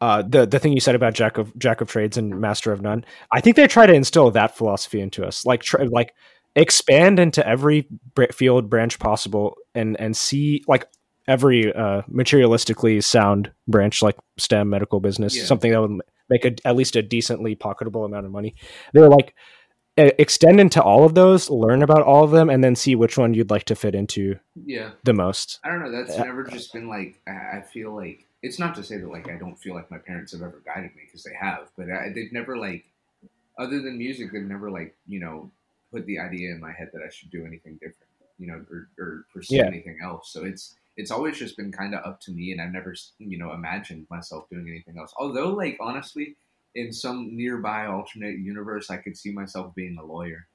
[0.00, 2.80] Uh, the the thing you said about jack of jack of trades and master of
[2.80, 6.14] none, I think they try to instill that philosophy into us, like try, like
[6.54, 7.88] expand into every
[8.30, 10.86] field branch possible and and see like
[11.26, 15.44] every uh materialistically sound branch like STEM medical business Yeah.
[15.46, 18.54] something that would make a, at least a decently pocketable amount of money
[18.92, 19.34] they're like
[19.96, 23.34] extend into all of those learn about all of them and then see which one
[23.34, 25.90] you'd like to fit into Yeah, the most I don't know.
[25.90, 26.22] That's Yeah.
[26.22, 27.20] never just been like.
[27.26, 29.98] I I feel like it's not to say that like I don't feel like my
[29.98, 32.84] parents have ever guided me because they have, but I, they've never like
[33.58, 35.50] other than music, they've never like you know
[35.92, 38.88] put the idea in my head that I should do anything different, you know, or,
[39.00, 39.66] or pursue Yeah.
[39.66, 40.32] anything else.
[40.32, 43.38] So it's it's always just been kind of up to me, and I've never you
[43.38, 45.14] know imagined myself doing anything else.
[45.18, 46.36] Although, like honestly,
[46.74, 50.46] in some nearby alternate universe, I could see myself being a lawyer.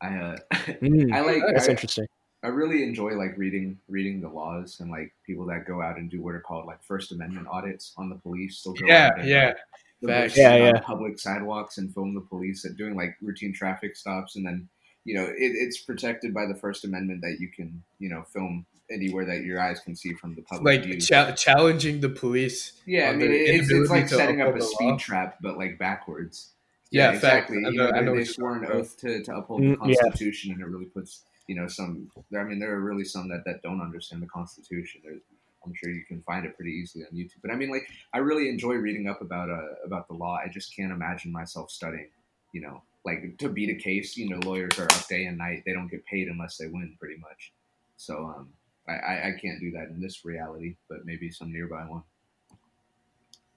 [0.00, 0.36] I uh,
[0.80, 2.06] Mm, I like that's I, interesting.
[2.44, 6.10] I really enjoy like reading reading the laws and like people that go out and
[6.10, 8.62] do what are called like First Amendment audits on the police.
[8.62, 9.46] They'll go Yeah, out and, yeah.
[9.48, 9.56] like,
[10.00, 10.34] they'll go Facts.
[10.34, 10.80] sit Yeah, yeah.
[10.80, 14.68] Public sidewalks and film the police at doing like routine traffic stops, and then
[15.04, 18.66] you know it, it's protected by the First Amendment that you can you know film
[18.90, 21.00] anywhere that your eyes can see from the public Like view.
[21.00, 22.72] cha- challenging the police.
[22.86, 24.96] yeah, I mean it's, it's like setting up a speed law.
[24.98, 26.50] trap, but like backwards.
[26.90, 27.16] Yeah, facts.
[27.50, 27.56] exactly.
[27.64, 29.36] I You know- know, I know they, what they you're swore an oath to, to
[29.36, 30.00] uphold Mm, the yeah.
[30.02, 32.10] Constitution, and it really puts you know some.
[32.38, 35.00] I mean, there are really some that, that don't understand the Constitution.
[35.04, 35.22] There's,
[35.64, 37.40] I'm sure you can find it pretty easily on YouTube.
[37.40, 40.36] But I mean, like, I really enjoy reading up about uh, about the law.
[40.44, 42.08] I just can't imagine myself studying.
[42.52, 44.16] You know, like to beat a case.
[44.18, 45.62] You know, lawyers are up day and night.
[45.64, 47.52] They don't get paid unless they win, pretty much.
[47.96, 48.48] So um,
[48.88, 52.02] I, I, I can't do that in this reality, but maybe some nearby one.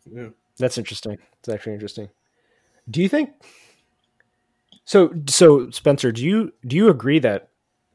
[0.05, 0.29] Yeah.
[0.57, 1.17] That's interesting.
[1.39, 2.09] It's actually interesting.
[2.89, 3.31] Do you think
[4.85, 7.49] so so Spencer, do you do you agree that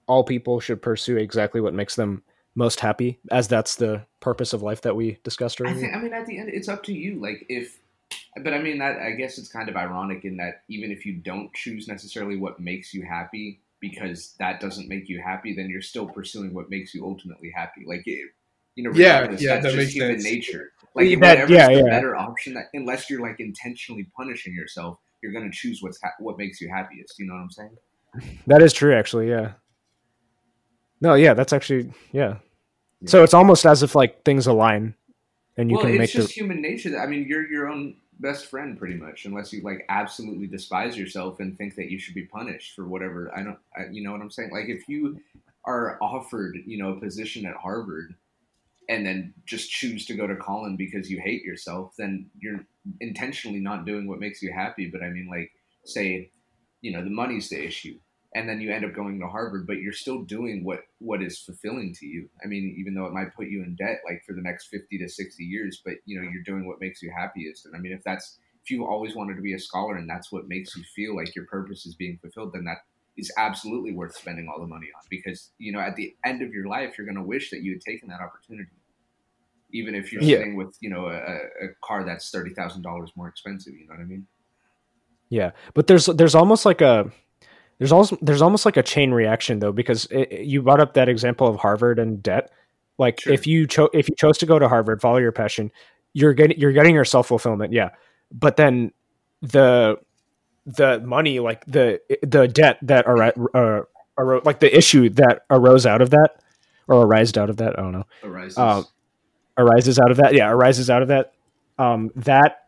[0.07, 2.23] all people should pursue exactly what makes them
[2.57, 5.73] most happy as that's the purpose of life that we discussed earlier?
[5.73, 5.91] I earlier?
[5.93, 5.97] think.
[5.97, 7.21] I mean, at the end, it's up to you.
[7.21, 7.79] Like if,
[8.43, 11.15] but I mean, that I guess it's kind of ironic in that even if you
[11.15, 15.81] don't choose necessarily what makes you happy, because that doesn't make you happy, then you're
[15.83, 17.83] still pursuing what makes you ultimately happy.
[17.87, 18.29] Like it,
[18.77, 20.25] you know, Yeah, yeah, that's that just human sense.
[20.25, 20.73] nature.
[20.95, 21.83] Like that- whatever's yeah, the yeah.
[21.85, 26.37] better option, that unless you're like intentionally punishing yourself, you're gonna choose what's ha- what
[26.39, 27.19] makes you happiest.
[27.19, 27.77] You know what I'm saying?
[28.47, 29.53] That is true actually, yeah.
[31.01, 32.37] No, yeah, that's actually yeah.
[33.01, 33.09] Yeah.
[33.09, 34.95] So it's almost as if like things align
[35.57, 36.91] and you well, can it's make just the human nature.
[36.91, 40.97] That, I mean, you're your own best friend, pretty much, unless you like absolutely despise
[40.97, 43.33] yourself and think that you should be punished for whatever.
[43.35, 44.51] I don't, I, you know what I'm saying?
[44.51, 45.21] Like, if you
[45.65, 48.15] are offered, you know, a position at Harvard,
[48.89, 52.67] and then just choose to go to Collin because you hate yourself, then you're
[53.01, 54.87] intentionally not doing what makes you happy.
[54.87, 55.53] But I mean, like,
[55.85, 56.31] say,
[56.81, 57.99] you know, the money's the issue.
[58.35, 61.41] And then you end up going to Harvard, but you're still doing what what is
[61.41, 62.29] fulfilling to you.
[62.45, 64.99] I mean, even though it might put you in debt, like for the next fifty
[64.99, 67.67] to sixty years, but you know, you're doing what makes you happiest.
[67.67, 70.31] And I mean, if that's if you've always wanted to be a scholar and that's
[70.31, 72.79] what makes you feel like your purpose is being fulfilled, then that
[73.17, 75.03] is absolutely worth spending all the money on.
[75.11, 77.73] Because you know, at the end of your life, you're going to wish that you
[77.73, 78.71] had taken that opportunity,
[79.73, 80.37] even if you're Yeah.
[80.39, 81.17] sitting with you know a,
[81.65, 83.75] a car that's thirty thousand dollars more expensive.
[83.75, 84.27] You know what I mean?
[85.29, 87.11] Yeah, but there's there's almost like a
[87.81, 90.95] there's also there's almost like a chain reaction though because it, it- you brought up
[90.95, 92.53] that example of Harvard and debt.
[92.99, 93.33] Like Sure.
[93.33, 95.73] if you chose if you chose to go to Harvard, follow your passion,
[96.13, 97.73] you're getting you're getting your self fulfillment.
[97.73, 97.91] Yeah,
[98.31, 98.93] but then
[99.43, 99.97] the
[100.67, 103.83] the money like the the debt that ar- uh,
[104.19, 106.29] arose like the issue that arose out of that
[106.89, 107.79] or arised out of that.
[107.79, 108.59] I don't know Arises.
[108.59, 108.85] Um,
[109.59, 111.33] arises out of that yeah arises out of that
[111.79, 112.60] um that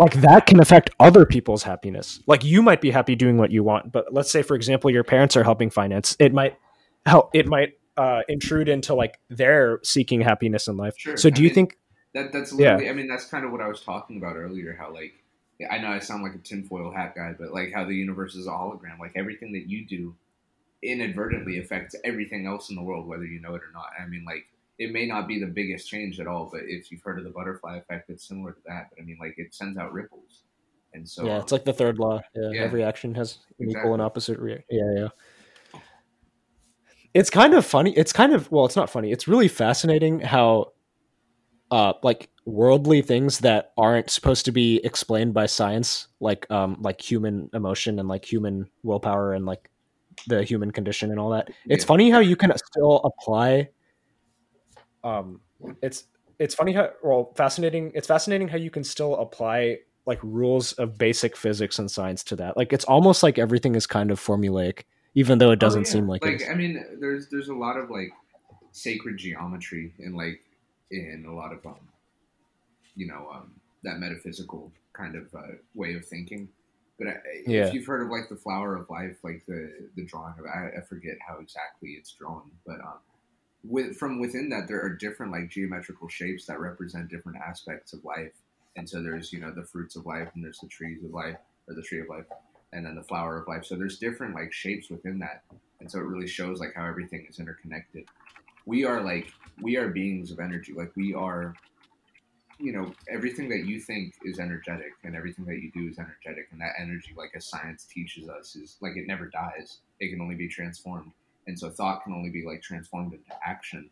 [0.00, 3.62] like that can affect other people's happiness like you might be happy doing what you
[3.62, 6.56] want but let's say for example your parents are helping finance it might
[7.06, 11.16] help it might uh intrude into like their seeking happiness in life Sure.
[11.16, 11.78] so I do you mean- think
[12.14, 12.76] That that's Yeah.
[12.76, 14.74] I mean, that's kind of what I was talking about earlier.
[14.80, 15.14] How like
[15.70, 18.46] I know I sound like a tinfoil hat guy, but like how the universe is
[18.48, 18.98] a hologram.
[18.98, 20.16] Like everything that you do
[20.82, 23.90] inadvertently affects everything else in the world, whether you know it or not.
[24.02, 24.46] I mean, like
[24.80, 27.30] it may not be the biggest change at all, but if you've heard of the
[27.30, 28.86] butterfly effect, it's similar to that.
[28.90, 30.42] But I mean, like it sends out ripples,
[30.94, 32.64] and so yeah it's like the third law yeah, Yeah.
[32.64, 35.80] every action has an equal and opposite reaction yeah yeah
[37.14, 40.72] it's kind of funny it's kind of well it's not funny it's really fascinating how
[41.70, 47.00] uh like worldly things that aren't supposed to be explained by science like um like
[47.00, 49.70] human emotion and like human willpower and like
[50.26, 51.88] the human condition and all that it's Yeah.
[51.88, 53.68] funny how you can still apply
[55.04, 55.40] um
[55.82, 56.04] it's
[56.38, 60.96] it's funny how well fascinating it's fascinating how you can still apply like rules of
[60.98, 64.84] basic physics and science to that like it's almost like everything is kind of formulaic
[65.14, 65.92] even though it Oh, doesn't yeah.
[65.92, 66.50] seem like, it like.
[66.50, 68.12] I mean, there's there's a lot of like
[68.72, 70.40] sacred geometry in like
[70.90, 71.80] in a lot of um,
[72.94, 76.48] you know, um, that metaphysical kind of uh, way of thinking.
[76.98, 77.66] But I, Yeah.
[77.66, 80.78] if you've heard of like the flower of life, like the the drawing of, I,
[80.78, 82.98] I forget how exactly it's drawn, but um,
[83.64, 88.04] with from within that there are different like geometrical shapes that represent different aspects of
[88.04, 88.32] life.
[88.76, 91.36] And so there's you know the fruits of life, and there's the trees of life,
[91.68, 92.24] or the tree of life,
[92.72, 93.64] and then the flower of life.
[93.64, 95.42] So there's different like shapes within that,
[95.80, 98.04] and so it really shows like how everything is interconnected.
[98.66, 100.72] We are like we are beings of energy.
[100.72, 101.54] Like we are
[102.60, 106.48] you know everything that you think is energetic and everything that you do is energetic
[106.52, 110.20] and that energy like as science teaches us is like it never dies it can
[110.20, 111.10] only be transformed
[111.50, 113.90] and so thought can only be like transformed into action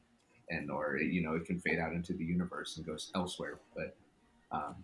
[0.49, 3.59] and or it, you know it can fade out into the universe and goes elsewhere
[3.75, 3.97] but
[4.53, 4.77] um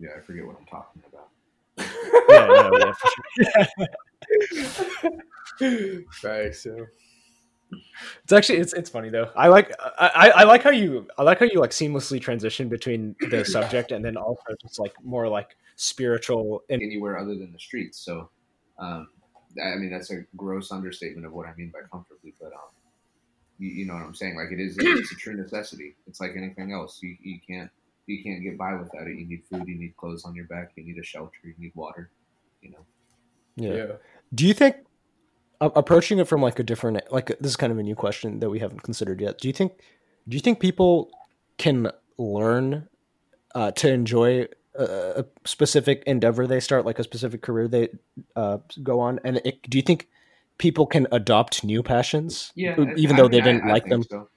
[0.00, 1.28] yeah i forget what i'm talking about
[2.28, 3.08] yeah, no, yeah, for
[5.60, 6.02] sure.
[6.24, 6.54] Right.
[6.54, 6.86] So
[8.24, 9.30] It's actually it's it's funny though.
[9.36, 12.68] I like I, I I like how you I like how you like seamlessly transition
[12.68, 17.52] between the subject and then also just like more like spiritual and anywhere other than
[17.52, 18.30] the streets so
[18.78, 19.08] um
[19.62, 22.70] i mean that's a gross understatement of what i mean by comfortably but um
[23.58, 26.32] you, you know what i'm saying like it is it's a true necessity it's like
[26.36, 27.70] anything else you, you can't
[28.06, 30.70] you can't get by without it you need food you need clothes on your back
[30.76, 32.10] you need a shelter you need water
[32.62, 32.84] you know
[33.56, 33.74] yeah.
[33.74, 33.92] yeah.
[34.32, 34.76] Do you think
[35.60, 38.40] a- approaching it from like a different like this is kind of a new question
[38.40, 39.38] that we haven't considered yet.
[39.38, 39.72] Do you think
[40.28, 41.10] do you think people
[41.56, 42.88] can learn
[43.54, 44.46] uh, to enjoy
[44.82, 47.88] a, specific endeavor they start, like a specific career they
[48.36, 50.08] uh, go on, and it, do you think
[50.58, 53.86] people can adopt new passions, Yeah, even I though they mean, I- didn't I like
[53.86, 54.02] them?
[54.02, 54.28] So.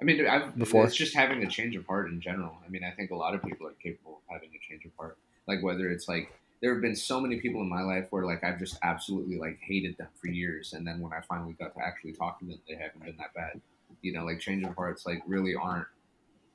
[0.00, 0.84] I mean, I've, before?
[0.84, 2.58] it's just having a change of heart in general.
[2.66, 4.90] I mean, I think a lot of people are capable of having a change of
[4.98, 5.16] heart.
[5.46, 8.42] Like whether it's like there have been so many people in my life where like
[8.42, 11.82] I've just absolutely like hated them for years, and then when I finally got to
[11.82, 13.60] actually talk to them, they haven't been that bad.
[14.02, 15.86] You know, like change of hearts like really aren't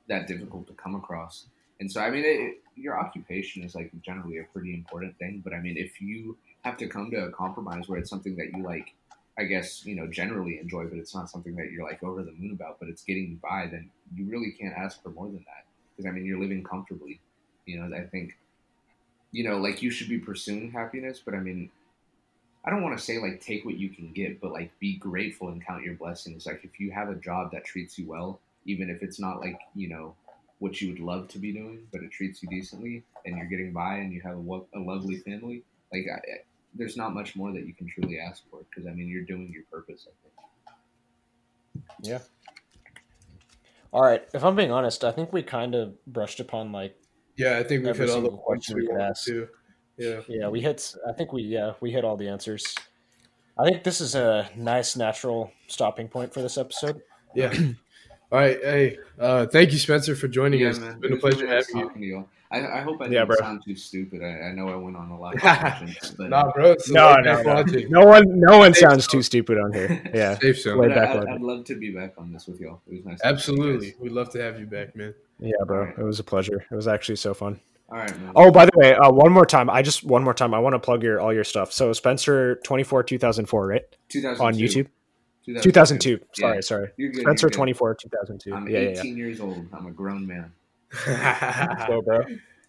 [0.10, 1.46] that difficult to come across.
[1.80, 5.42] And so, I mean, it, your occupation is like generally a pretty important thing.
[5.44, 8.54] But I mean, if you have to come to a compromise where it's something that
[8.56, 8.94] you like,
[9.38, 12.34] I guess, you know, generally enjoy, but it's not something that you're like over the
[12.34, 15.46] moon about, but it's getting you by, then you really can't ask for more than
[15.48, 15.66] that.
[15.96, 17.22] Because I mean, you're living comfortably.
[17.66, 18.38] You know, I think,
[19.32, 21.70] you know, like you should be pursuing happiness, but I mean,
[22.66, 25.48] I don't want to say like take what you can get, but like be grateful
[25.48, 26.46] and count your blessings.
[26.46, 29.60] Like if you have a job that treats you well, even if it's not like,
[29.76, 30.16] you know,
[30.60, 33.72] what you would love to be doing, but it treats you decently and you're getting
[33.74, 36.43] by and you have a, wo- a lovely family, like I, I-
[36.76, 39.49] there's not much more that you can truly ask for because I mean you're doing
[39.51, 40.07] your purpose.
[40.07, 41.84] I think.
[42.03, 42.20] Yeah.
[43.91, 46.95] All right, if I'm being honest, I think we kind of brushed upon like
[47.38, 49.26] Yeah, I think we've hit all the questions we we could wanted ask.
[49.26, 49.47] to.
[49.97, 50.22] Yeah.
[50.28, 50.93] Yeah, we hit.
[51.07, 52.76] I think we yeah we hit all the answers.
[53.57, 57.01] I think this is a nice natural stopping point for this episode.
[57.36, 57.53] Yeah.
[58.32, 58.58] All right.
[58.62, 60.80] Hey, uh, thank you, Spencer, for joining us.
[60.80, 60.92] man.
[60.92, 61.88] It's been It a pleasure really nice having you.
[61.88, 62.30] talking to you.
[62.52, 63.36] I, I hope I didn't bro.
[63.38, 64.24] sound too stupid.
[64.24, 66.72] I, I know I went on a lot of tangents, but Nah, bro.
[66.72, 67.64] It's No, no, no.
[67.90, 69.12] No one, no one Safe sounds zone.
[69.12, 70.02] too stupid on here.
[70.14, 70.92] Yeah, Safe zone.
[70.92, 72.82] I, back I, I'd love to be back on this with y'all.
[72.88, 73.20] It was nice.
[73.20, 73.96] talking to you Absolutely.
[74.00, 75.14] We'd love to have you back, man.
[75.40, 75.90] yeah, bro.
[75.96, 76.66] It was a pleasure.
[76.72, 77.60] It was actually so fun.
[77.92, 78.32] All right, man.
[78.36, 79.70] Oh, by the way, uh, one more time.
[79.70, 80.54] I just one more time.
[80.56, 81.72] I want to plug your all your stuff.
[81.72, 84.44] So Spencer twenty four two thousand four, right 2002.
[84.44, 84.88] on YouTube.
[85.46, 86.20] Two thousand two.
[86.34, 86.62] Sorry, Yeah.
[86.62, 86.90] sorry.
[86.98, 87.22] You're good.
[87.22, 88.54] Spencer you're twenty four two thousand two.
[88.54, 89.66] I'm Yeah, yeah, 18 years old.
[89.74, 90.52] I'm a grown man.
[91.08, 91.88] yeah.
[91.88, 92.24] So, bro.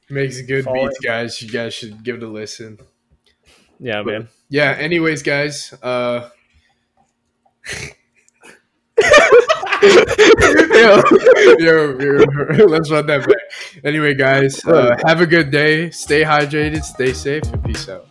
[0.09, 1.41] Makes good Follow beats, guys.
[1.43, 2.79] You guys should give it a listen.
[3.79, 4.29] Yeah, man.
[4.49, 4.75] Yeah.
[4.79, 5.73] Anyways, guys.
[5.83, 6.31] Uh,
[9.83, 11.03] yo,
[11.59, 13.83] yo, yo, let's run that back.
[13.85, 15.91] Anyway, guys, uh, have a good day.
[15.91, 16.83] Stay hydrated.
[16.83, 18.07] Stay safe, and peace out.